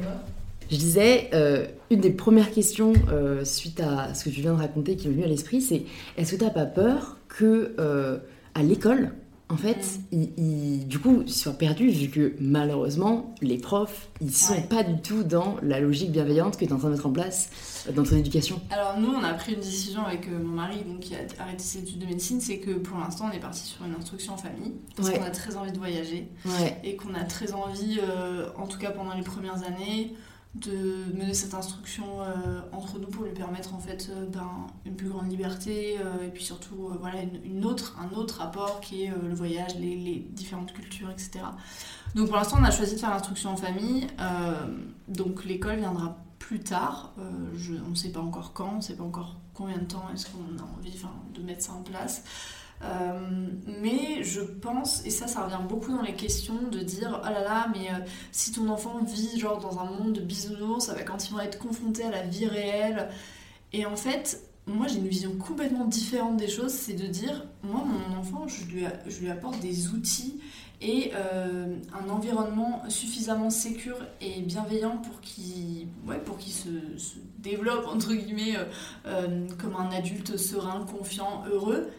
[0.71, 4.59] Je disais, euh, une des premières questions euh, suite à ce que tu viens de
[4.59, 5.83] raconter qui m'est venue à l'esprit, c'est
[6.17, 8.17] est-ce que t'as pas peur que euh,
[8.55, 9.13] à l'école,
[9.47, 14.33] en fait, ils, ils- du coup, ils soient perdus vu que malheureusement, les profs, ils
[14.35, 14.61] sont Ouais.
[14.67, 17.11] pas du tout dans la logique bienveillante que tu es en train de mettre en
[17.11, 17.49] place
[17.87, 18.59] euh, dans ton éducation.
[18.71, 21.59] Alors nous, on a pris une décision avec euh, mon mari, donc qui a arrêté
[21.61, 24.37] ses études de médecine, c'est que pour l'instant, on est parti sur une instruction en
[24.37, 25.19] famille, parce Ouais.
[25.19, 28.79] qu'on a très envie de voyager Ouais, et qu'on a très envie, euh, en tout
[28.79, 30.13] cas pendant les premières années,
[30.55, 34.95] de mener cette instruction euh, entre nous pour lui permettre en fait euh, ben, une
[34.95, 39.09] plus grande liberté euh, et puis surtout voilà une, autre un autre rapport qui est
[39.09, 41.45] le voyage les, les différentes cultures etc
[42.15, 44.07] donc pour l'instant on a choisi de faire l'instruction en famille
[45.09, 49.03] donc l'école viendra plus tard on ne sait pas encore quand on ne sait pas
[49.03, 50.97] encore combien de temps est-ce qu'on a envie
[51.33, 52.23] de mettre ça en place
[52.84, 53.47] euh,
[53.82, 57.41] mais je pense, et ça, ça revient beaucoup dans les questions, de dire oh là
[57.41, 61.03] là, mais euh, si ton enfant vit genre dans un monde de bisounours, ça va
[61.03, 63.09] quand ils vont être confrontés à la vie réelle.
[63.71, 67.84] Et en fait, moi j'ai une vision complètement différente des choses, c'est de dire, moi
[67.86, 70.39] mon enfant, je lui, apporte des outils
[70.82, 78.13] et euh, un environnement suffisamment sécure et bienveillant pour qu'il ouais, se, se développe, entre
[78.13, 78.55] guillemets,
[79.05, 81.89] comme un adulte serein, confiant, heureux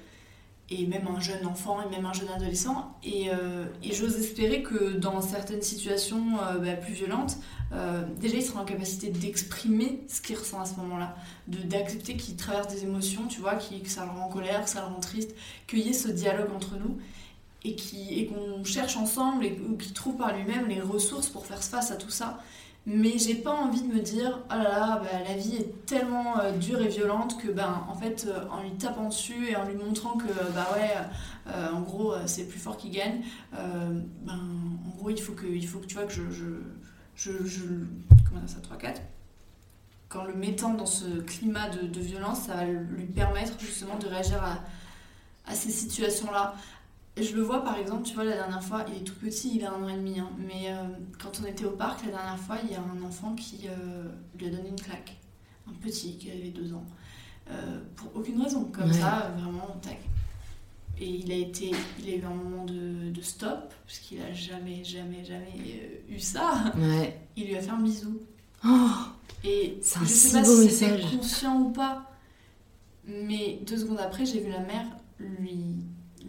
[0.69, 2.97] et même un jeune enfant et même un jeune adolescent.
[3.05, 7.37] Et, euh, et j'ose espérer que dans certaines situations euh, bah, plus violentes,
[7.73, 12.37] euh, déjà il sera en capacité d'exprimer ce qu'il ressent à ce moment-là, d'accepter qu'il
[12.37, 14.87] traverse des émotions, tu vois, qu'il- que ça le rend en colère, que ça le
[14.87, 15.35] rend triste,
[15.69, 16.99] qu'il y ait ce dialogue entre nous
[17.65, 21.63] et qui- qu'on cherche ensemble et, ou qu'il trouve par lui-même les ressources pour faire
[21.63, 22.39] face à tout ça.
[22.89, 26.39] Mais j'ai pas envie de me dire, oh là là, bah, la vie est tellement
[26.39, 29.65] euh, dure et violente que, ben, en fait, euh, en lui tapant dessus et en
[29.67, 30.93] lui montrant que, bah ouais,
[31.49, 34.39] euh, en gros, c'est plus fort qui gagne, ben,
[34.87, 36.23] en gros, il faut que, il faut que tu vois que je.
[37.17, 37.33] je,
[38.29, 39.01] comment ça, 3-4
[40.09, 44.07] Qu'en le mettant dans ce climat de, de violence, ça va lui permettre justement de
[44.07, 44.61] réagir à,
[45.51, 46.55] à ces situations-là.
[46.55, 46.76] Et
[47.17, 49.65] Je le vois par exemple, tu vois, la dernière fois, il est tout petit, il
[49.65, 50.85] a un an et demi, hein, mais euh,
[51.19, 54.05] quand on était au parc la dernière fois, il y a un enfant qui euh,
[54.39, 55.17] lui a donné une claque.
[55.69, 56.85] Un petit qui avait deux ans.
[57.51, 58.93] Euh, pour aucune raison, comme Ouais.
[58.93, 59.99] ça, vraiment, tac.
[60.99, 64.33] Et il a, été, il a eu un moment de, de stop, parce qu'il a
[64.35, 66.73] jamais, jamais, jamais eu ça.
[66.77, 67.19] ouais.
[67.37, 68.21] Il lui a fait un bisou.
[68.65, 68.89] Oh,
[69.45, 72.11] Et C'est un je sais si pas beau si c'était conscient ou pas,
[73.07, 74.87] mais deux secondes après, j'ai vu la mère
[75.19, 75.77] lui,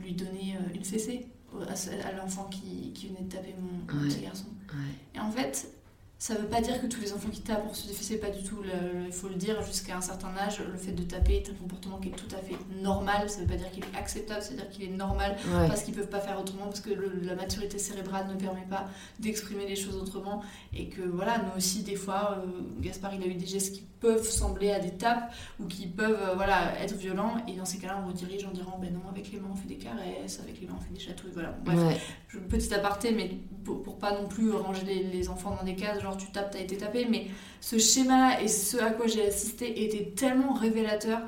[0.08, 4.08] lui donner euh, une fessée à, l'enfant qui, qui venait de taper mon, mon Ouais.
[4.10, 4.46] petit garçon.
[4.74, 4.94] ouais.
[5.16, 5.72] Et en fait,
[6.20, 8.42] ça veut pas dire que tous les enfants qui tapent pour se défisser, pas du
[8.44, 8.58] tout.
[9.06, 11.98] Il faut le dire, jusqu'à un certain âge, le fait de taper est un comportement
[12.00, 13.30] qui est tout à fait normal.
[13.30, 15.68] Ça veut pas dire qu'il est acceptable, c'est-à-dire qu'il est normal Ouais.
[15.68, 18.88] parce qu'ils peuvent pas faire autrement, parce que le- la maturité cérébrale ne permet pas
[19.20, 20.42] d'exprimer les choses autrement,
[20.74, 23.84] et que voilà, nous aussi, des fois, euh, Gaspard, il a eu des gestes qui
[24.00, 27.78] peuvent sembler à des tapes, ou qui peuvent euh, voilà, être violents, et dans ces
[27.78, 30.60] cas-là, on redirige en disant, ben non, avec les mains, on fait des caresses, avec
[30.62, 31.56] les mains, on fait des chatouilles, voilà.
[31.64, 32.40] Bref, Ouais.
[32.50, 36.02] petit aparté, mais pour, pour pas non plus ranger les, les enfants dans des cases,
[36.08, 37.28] genre tu tapes, t'as été tapé, mais
[37.62, 41.20] ce schéma et ce à quoi j'ai assisté était tellement révélateur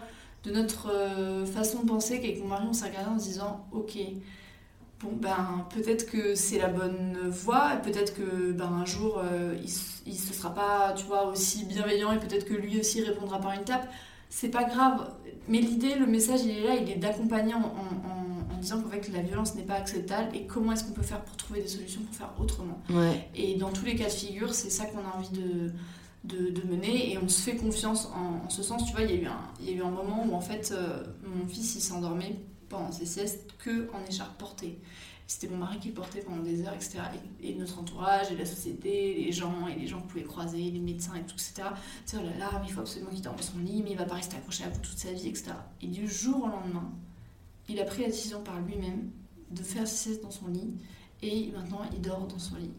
[0.44, 3.66] de notre euh, façon de penser qu'avec mon mari on s'est regardé en se disant
[3.74, 3.98] ok
[5.02, 9.70] bon ben peut-être que c'est la bonne voie peut-être que ben un jour euh, il,
[10.06, 13.52] il se sera pas tu vois aussi bienveillant et peut-être que lui aussi répondra par
[13.54, 13.90] une tape.
[14.32, 15.12] C'est pas grave.
[15.48, 18.29] Mais l'idée le message il est là il est d'accompagner en
[18.60, 21.38] disant qu'en fait la violence n'est pas acceptable et comment est-ce qu'on peut faire pour
[21.38, 22.80] trouver des solutions pour faire autrement.
[22.90, 23.30] Ouais.
[23.36, 25.72] Et dans tous les cas de figure, c'est ça qu'on a envie de,
[26.24, 28.86] de, de mener et on se fait confiance en, en ce sens.
[28.86, 30.42] Tu vois, il y, a eu un, il y a eu un moment où en
[30.42, 32.36] fait euh, mon fils il s'endormait
[32.70, 34.80] pendant ses siestes que en écharpe portée.
[35.26, 37.02] C'était mon mari qui le portait pendant des heures, etc.
[37.44, 40.24] Et, et notre entourage, et la société, les gens, et les gens que vous pouvez
[40.24, 41.54] croiser, les médecins et tout, etc.
[42.04, 43.92] Tu sais, oh là là, mais il faut absolument qu'il dorme dans son lit, mais
[43.92, 45.52] il va pas rester accroché à vous toute sa vie, etc.
[45.84, 46.92] Et du jour au lendemain,
[47.70, 49.10] il a pris la décision par lui-même
[49.52, 50.74] de faire ses siestes dans son lit,
[51.22, 52.72] et maintenant il dort dans son lit.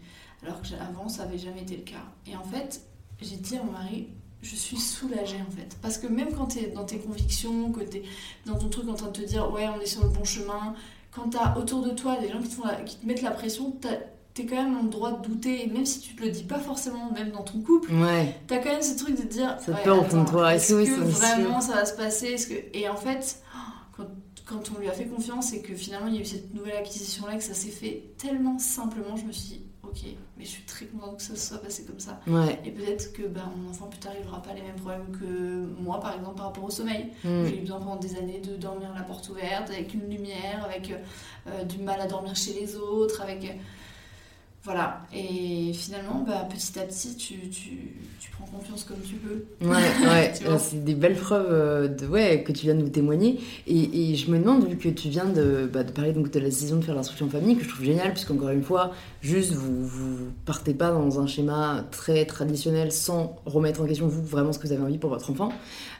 [0.44, 2.04] Alors que avant, ça avait jamais été le cas.
[2.26, 2.82] Et en fait,
[3.20, 4.08] j'ai dit à mon mari,
[4.42, 5.76] je suis soulagée en fait.
[5.82, 8.02] Parce que même quand tu es dans tes convictions, que tu es
[8.46, 10.74] dans ton truc en train de te dire ouais, on est sur le bon chemin,
[11.10, 13.20] quand tu as autour de toi des gens qui te, font la- qui te mettent
[13.22, 13.74] la pression,
[14.32, 15.64] tu es quand même en droit de douter.
[15.64, 18.34] Et même si tu te le dis pas forcément, même dans ton couple, Ouais.
[18.48, 20.68] tu as quand même ce truc de te dire Ça ouais, peur attends, toi, Est-ce
[20.72, 22.36] que, oui, vraiment ça va se passer?
[22.36, 22.78] Que...
[22.78, 23.42] Et en fait,
[24.50, 26.76] quand, on lui a fait confiance et que finalement il y a eu cette nouvelle
[26.76, 30.00] acquisition là, que ça s'est fait tellement simplement, je me suis dit ok,
[30.36, 32.20] mais je suis très contente que ça se soit passé comme ça.
[32.26, 32.60] Ouais.
[32.64, 35.66] Et peut-être que bah, mon enfant plus tard il n'aura pas les mêmes problèmes que
[35.80, 37.12] moi par exemple par rapport au sommeil.
[37.24, 37.46] Mm.
[37.46, 40.92] J'ai eu besoin pendant des années de dormir la porte ouverte, avec une lumière, avec
[41.46, 43.44] euh, du mal à dormir chez les autres, avec...
[43.44, 43.54] euh,
[44.62, 45.00] Voilà.
[45.14, 49.44] Et finalement, bah, petit à petit, tu, tu, tu prends confiance comme tu peux.
[49.66, 49.74] Ouais,
[50.06, 53.40] ouais, euh, c'est des belles preuves euh, de, ouais, que tu viens de nous témoigner.
[53.66, 56.38] Et, et je me demande, vu que tu viens de, bah, de parler donc de
[56.38, 58.92] la décision de faire l'instruction en famille, que je trouve génial, puisqu'encore une fois,
[59.22, 64.22] juste vous, vous partez pas dans un schéma très traditionnel sans remettre en question vous
[64.22, 65.52] vraiment ce que vous avez envie pour votre enfant.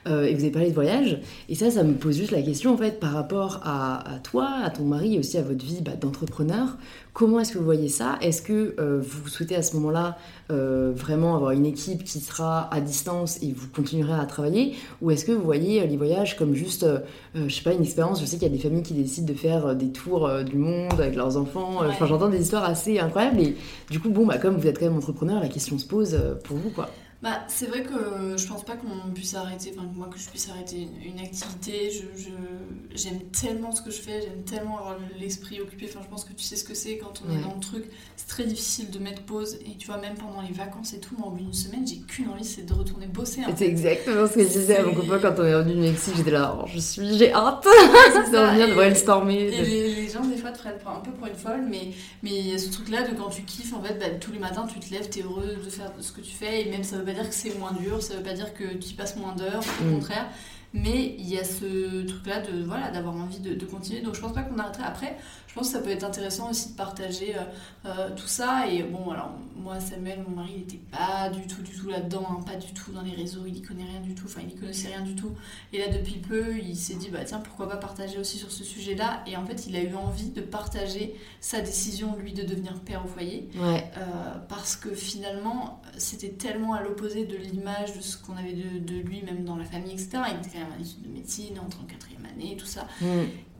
[0.07, 1.19] Euh, et vous avez parlé de voyage.
[1.49, 4.49] Et ça, ça me pose juste la question en fait par rapport à, à toi,
[4.63, 6.77] à ton mari et aussi à votre vie bah, d'entrepreneur.
[7.13, 8.17] Comment est-ce que vous voyez ça?
[8.21, 10.17] Est-ce que euh, vous souhaitez à ce moment-là
[10.49, 14.75] euh, vraiment avoir une équipe qui sera à distance et vous continuerez à travailler?
[15.01, 16.87] Ou est-ce que vous voyez euh, les voyages comme juste,
[17.35, 18.21] je sais pas, une expérience?
[18.21, 20.93] Je sais qu'il y a des familles qui décident de faire des tours du monde
[20.93, 21.81] avec leurs enfants.
[21.85, 23.41] Enfin, j'entends des histoires assez incroyables.
[23.41, 23.57] Et
[23.89, 26.55] du coup, bon, bah, comme vous êtes quand même entrepreneur, la question se pose pour
[26.55, 26.89] vous, quoi.
[27.21, 30.27] Bah, c'est vrai que je pense pas qu'on puisse arrêter, enfin que moi que je
[30.27, 31.91] puisse arrêter une, une activité.
[31.91, 35.85] Je, je- j'aime tellement ce que je fais, j'aime tellement avoir l'esprit occupé.
[35.87, 37.39] Enfin, je pense que tu sais ce que c'est quand on Ouais.
[37.39, 37.85] est dans le truc.
[38.17, 39.59] C'est très difficile de mettre pause.
[39.67, 42.27] Et tu vois, même pendant les vacances et tout, moi, bout d'une semaine, j'ai qu'une
[42.29, 43.41] envie, c'est de retourner bosser.
[43.45, 45.81] en C'est exactement ce que je disais à mon copain quand on est revenu du
[45.81, 46.15] Mexique.
[46.17, 49.35] J'étais là, oh, je suis, j'ai hâte de revenir, de brainstormer.
[49.43, 51.89] Et les, les gens, des fois, te prennent un peu pour une folle, mais
[52.23, 54.39] mais il y a ce truc-là de quand tu kiffes, en fait, bah, tous les
[54.39, 56.97] matins, tu te lèves, t'es heureux de faire ce que tu fais, et même ça
[56.97, 59.15] veut pas dire que c'est moins dur, ça veut pas dire que tu y passes
[59.17, 59.93] moins d'heures, au Mm.
[59.95, 60.27] contraire.
[60.73, 63.99] Mais il y a ce truc-là de voilà d'avoir envie de, de continuer.
[64.01, 64.85] Donc je pense pas qu'on arrêterait.
[64.85, 67.41] Après, je pense que ça peut être intéressant aussi de partager euh,
[67.87, 68.69] euh, tout ça.
[68.69, 72.25] Et bon, alors moi, Samuel, mon mari, il était pas du tout, du tout là-dedans,
[72.31, 74.53] hein, pas du tout dans les réseaux, il y connaît rien du tout, enfin il
[74.53, 75.33] y connaissait rien du tout.
[75.73, 78.63] Et là, depuis peu, il s'est dit, bah tiens, pourquoi pas partager aussi sur ce
[78.63, 79.23] sujet-là.
[79.27, 83.03] Et en fait, il a eu envie de partager sa décision, lui, de devenir père
[83.03, 83.49] au foyer.
[83.59, 88.53] Ouais, Euh, parce que finalement, c'était tellement à l'opposé de l'image de ce qu'on avait
[88.53, 90.23] de, de lui, même dans la famille, etc.
[90.29, 92.87] Il était quand même en études de médecine, entré en quatrième année, tout ça.
[93.01, 93.05] Mm.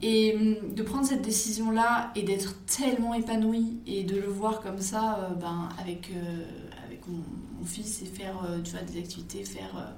[0.02, 4.80] Et hum, de prendre cette décision-là et d'être tellement épanoui et de le voir comme
[4.80, 6.44] ça euh, ben, avec, euh,
[6.86, 7.22] avec mon,
[7.58, 9.94] mon fils et faire euh, tu vois, des activités, faire,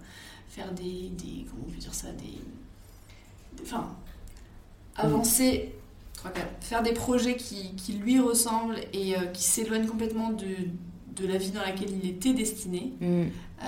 [0.48, 1.46] faire des, des.
[1.48, 3.62] Comment on peut dire ça Des.
[3.62, 3.94] Enfin,
[4.96, 5.72] avancer.
[6.14, 10.46] trois, quatre, Faire des projets qui, qui lui ressemblent et qui s'éloignent complètement de,
[11.16, 12.92] de la vie dans laquelle il était destiné.
[13.00, 13.22] Mm.
[13.62, 13.66] Euh,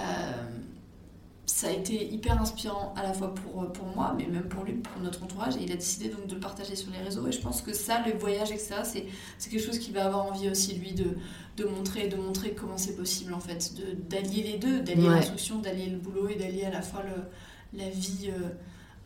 [1.47, 4.72] ça a été hyper inspirant à la fois pour, pour moi, mais même pour lui,
[4.74, 5.57] pour notre entourage.
[5.57, 7.26] Et il a décidé donc de le partager sur les réseaux.
[7.28, 9.07] Et je pense que ça, le voyage, etc., c'est,
[9.38, 11.16] c'est quelque chose qu'il va avoir envie aussi, lui, de,
[11.57, 15.14] de, montrer, de montrer comment c'est possible, en fait, de, d'allier les deux, d'allier Ouais.
[15.14, 18.28] l'instruction, d'allier le boulot et d'allier à la fois le, la vie.
[18.30, 18.49] euh,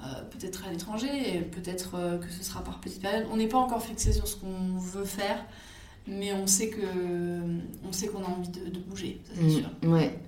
[0.03, 3.27] euh, peut-être à l'étranger, peut-être euh, que ce sera par petites périodes.
[3.31, 5.45] On n'est pas encore fixé sur ce qu'on veut faire,
[6.09, 6.81] mais on sait que
[7.89, 9.71] on sait qu'on a envie de, de bouger, ça c'est Mm, sûr.
[9.91, 10.19] Ouais.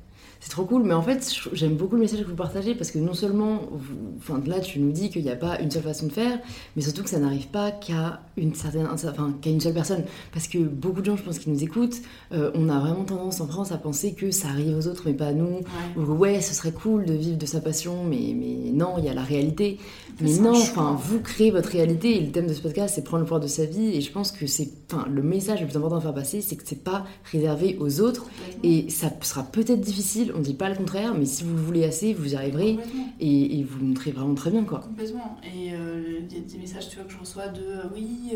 [0.43, 2.99] C'est trop cool, mais en fait, j'aime beaucoup le message que vous partagez parce que
[2.99, 6.07] non seulement, vous, enfin là, tu nous dis qu'il n'y a pas une seule façon
[6.09, 6.37] de faire,
[6.75, 10.03] mais surtout que ça n'arrive pas qu'à une certaine, enfin, qu'à une seule personne.
[10.33, 11.99] Parce que beaucoup de gens, je pense, qui nous écoutent,
[12.33, 15.15] euh, on a vraiment tendance en France à penser que ça arrive aux autres, mais
[15.15, 15.59] pas à nous.
[15.59, 15.63] Ouais.
[15.97, 19.09] Ou ouais, ce serait cool de vivre de sa passion, mais, mais non, il y
[19.09, 19.79] a la réalité.
[20.21, 23.05] Mais non, enfin, en vous créez votre réalité et le thème de ce podcast, c'est
[23.05, 23.97] prendre le pouvoir de sa vie.
[23.97, 26.57] Et je pense que c'est, enfin, le message le plus important à faire passer, c'est
[26.57, 28.27] que c'est pas réservé aux autres.
[28.65, 31.85] Et ça sera peut-être difficile, on dit pas le contraire, mais si vous le voulez
[31.85, 32.79] assez, vous y arriverez
[33.21, 34.81] et, et vous le montrez vraiment très bien quoi.
[34.81, 35.37] Complètement.
[35.45, 38.35] Et euh, il y a des messages tu vois, que je reçois de euh, oui,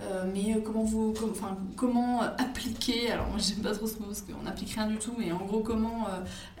[0.00, 1.32] euh, mais comment vous, com-
[1.76, 5.12] comment appliquer, alors moi j'aime pas trop ce mot parce qu'on n'applique rien du tout,
[5.18, 6.06] mais en gros comment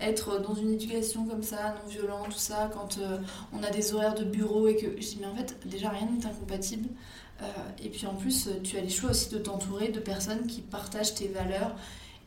[0.00, 2.98] être dans une éducation comme ça, non violente, tout ça, quand
[3.52, 6.06] on a des horaires de bureau et que je dis mais en fait déjà rien
[6.16, 6.88] n'est incompatible.
[7.84, 11.14] Et puis en plus tu as les choix aussi de t'entourer de personnes qui partagent
[11.16, 11.74] tes valeurs.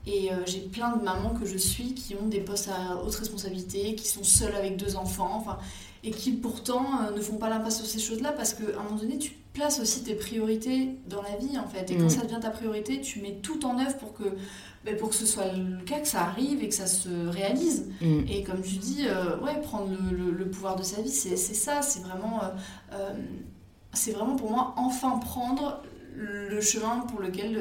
[0.07, 3.15] Et euh, j'ai plein de mamans que je suis qui ont des postes à haute
[3.15, 5.31] responsabilité, qui sont seules avec deux enfants.
[5.35, 5.57] Enfin,
[6.03, 8.97] et qui pourtant euh, ne font pas l'impasse sur ces choses-là parce qu'à un moment
[8.97, 11.89] donné, tu places aussi tes priorités dans la vie en fait.
[11.89, 12.09] Et quand Mm.
[12.09, 14.25] ça devient ta priorité, tu mets tout en œuvre pour que,
[14.83, 17.87] ben, pour que ce soit le cas, que ça arrive et que ça se réalise.
[18.01, 18.19] Mm.
[18.29, 21.35] Et comme tu dis, euh, ouais, prendre le, le- le pouvoir de sa vie, c'est
[21.37, 22.41] ça, c'est vraiment,
[23.93, 25.81] c'est vraiment pour moi enfin prendre
[26.15, 27.57] le chemin pour lequel,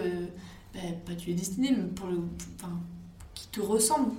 [0.75, 2.19] ben, pas tu es destiné, mais pour le,
[2.59, 2.73] enfin,
[3.35, 4.11] qui te ressemble,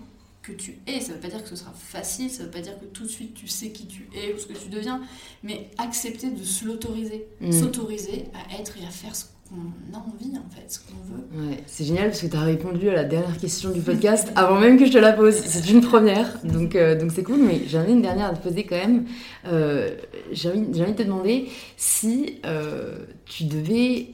[0.41, 0.99] que tu es.
[1.01, 3.07] Ça veut pas dire que ce sera facile, ça veut pas dire que tout de
[3.09, 5.01] suite tu sais qui tu es ou ce que tu deviens,
[5.43, 7.51] mais accepter de se l'autoriser, Mm.
[7.51, 11.49] s'autoriser à être et à faire ce qu'on a envie en fait, ce qu'on veut.
[11.49, 14.59] Ouais, c'est génial parce que tu as répondu à la dernière question du podcast avant
[14.59, 15.33] même que je te la pose.
[15.35, 17.39] C'est une première, donc euh, donc c'est cool.
[17.39, 19.05] Mais j'en ai une dernière à te poser quand même.
[19.47, 19.95] Euh,
[20.31, 24.09] J'ai envie, envie de te demander si euh, tu devais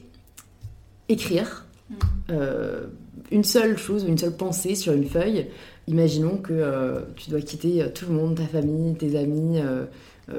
[1.10, 1.66] écrire.
[2.30, 2.86] Euh,
[3.30, 5.48] une seule chose une seule pensée sur une feuille.
[5.86, 9.60] Imaginons que euh, tu dois quitter euh, tout le monde, ta famille, tes amis.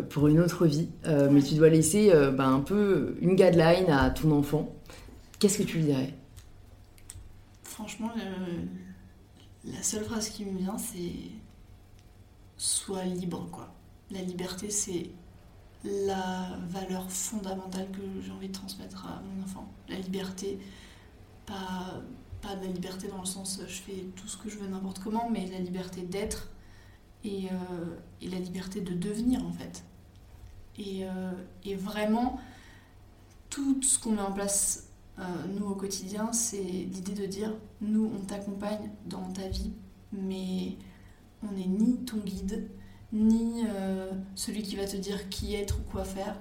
[0.09, 4.31] pour une autre vie, mais tu dois laisser ben, un peu une guideline à ton
[4.31, 4.73] enfant.
[5.39, 6.13] Qu'est-ce que tu lui dirais?
[7.63, 8.11] Franchement,
[9.65, 11.11] la seule phrase qui me vient, c'est
[12.57, 13.73] sois libre, quoi.
[14.09, 15.09] La liberté, c'est
[15.83, 19.67] la valeur fondamentale que j'ai envie de transmettre à mon enfant.
[19.89, 20.59] La liberté,
[21.45, 22.01] pas,
[22.41, 24.99] pas de la liberté dans le sens je fais tout ce que je veux n'importe
[24.99, 26.49] comment, mais la liberté d'être
[27.23, 29.83] et, euh, et la liberté de devenir, en fait.
[30.77, 31.31] Et, euh,
[31.63, 32.39] et vraiment,
[33.49, 34.89] tout ce qu'on met en place
[35.19, 35.23] euh,
[35.59, 39.71] nous au quotidien, c'est l'idée de dire nous on t'accompagne dans ta vie,
[40.11, 40.75] mais
[41.43, 42.67] on n'est ni ton guide,
[43.11, 46.35] ni euh, celui qui va te dire qui être ou quoi faire.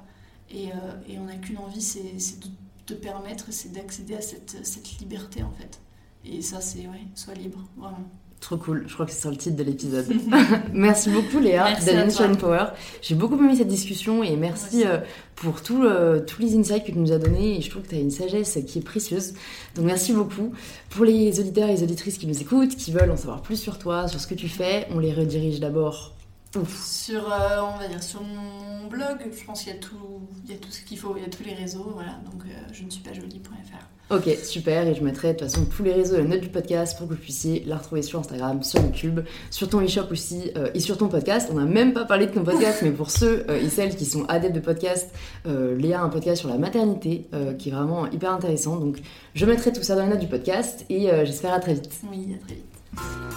[0.50, 0.74] Et, euh,
[1.07, 2.48] et on n'a qu'une envie, c'est c'est de
[2.87, 5.80] te permettre, c'est d'accéder à cette, cette liberté en fait.
[6.24, 8.09] Et ça, c'est ouais, sois libre, vraiment.
[8.41, 10.07] Trop cool, je crois que c'est sur le titre de l'épisode.
[10.72, 11.78] merci beaucoup Léa.
[11.78, 12.66] Shine Power.
[13.01, 14.99] J'ai beaucoup aimé cette discussion et merci euh,
[15.37, 17.59] pour tout, euh, tous les insights que tu nous as donnés.
[17.59, 19.35] Et je trouve que tu as une sagesse qui est précieuse.
[19.76, 20.53] Donc merci beaucoup.
[20.91, 23.78] Pour les auditeurs et les auditrices qui nous écoutent, qui veulent en savoir plus sur
[23.78, 26.12] toi, sur ce que tu fais, on les redirige d'abord.
[26.57, 26.84] Ouf.
[26.84, 29.96] Sur, euh, on va dire, sur mon blog, je pense qu'il y a tout,
[30.44, 32.20] il y a tout ce qu'il faut, il y a tous les réseaux, voilà.
[32.30, 34.14] Donc euh, je ne suis pas jolie.fr.
[34.14, 34.86] Ok, super.
[34.86, 37.09] Et je mettrai de toute façon tous les réseaux et les notes du podcast pour
[37.09, 40.80] que vous puissiez la retrouver sur Instagram, sur YouTube, sur ton e-shop aussi euh, et
[40.80, 41.48] sur ton podcast.
[41.50, 44.26] On n'a même pas parlé de ton podcast, mais pour ceux et celles qui sont
[44.26, 45.11] adeptes de podcast,
[45.46, 47.28] Léa a un podcast sur la maternité
[47.59, 48.76] qui est vraiment hyper intéressant.
[48.76, 48.98] Donc
[49.34, 51.88] je mettrai tout ça dans les notes du podcast et j'espère à très vite.
[52.11, 52.72] Oui, à très vite.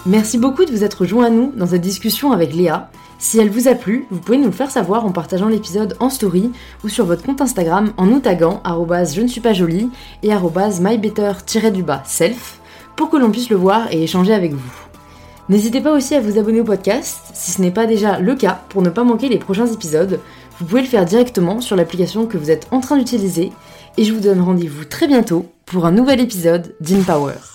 [0.05, 2.89] Merci beaucoup de vous être joint à nous dans cette discussion avec Léa.
[3.17, 6.09] Si elle vous a plu, vous pouvez nous le faire savoir en partageant l'épisode en
[6.09, 6.51] story
[6.83, 9.89] ou sur votre compte Instagram en nous taguant je ne suis pas jolie
[10.21, 12.59] et mybetter-self
[12.95, 14.73] pour que l'on puisse le voir et échanger avec vous.
[15.49, 18.61] N'hésitez pas aussi à vous abonner au podcast si ce n'est pas déjà le cas
[18.69, 20.19] pour ne pas manquer les prochains épisodes.
[20.59, 23.51] Vous pouvez le faire directement sur l'application que vous êtes en train d'utiliser
[23.97, 27.54] et je vous donne rendez-vous très bientôt pour un nouvel épisode d'InPower.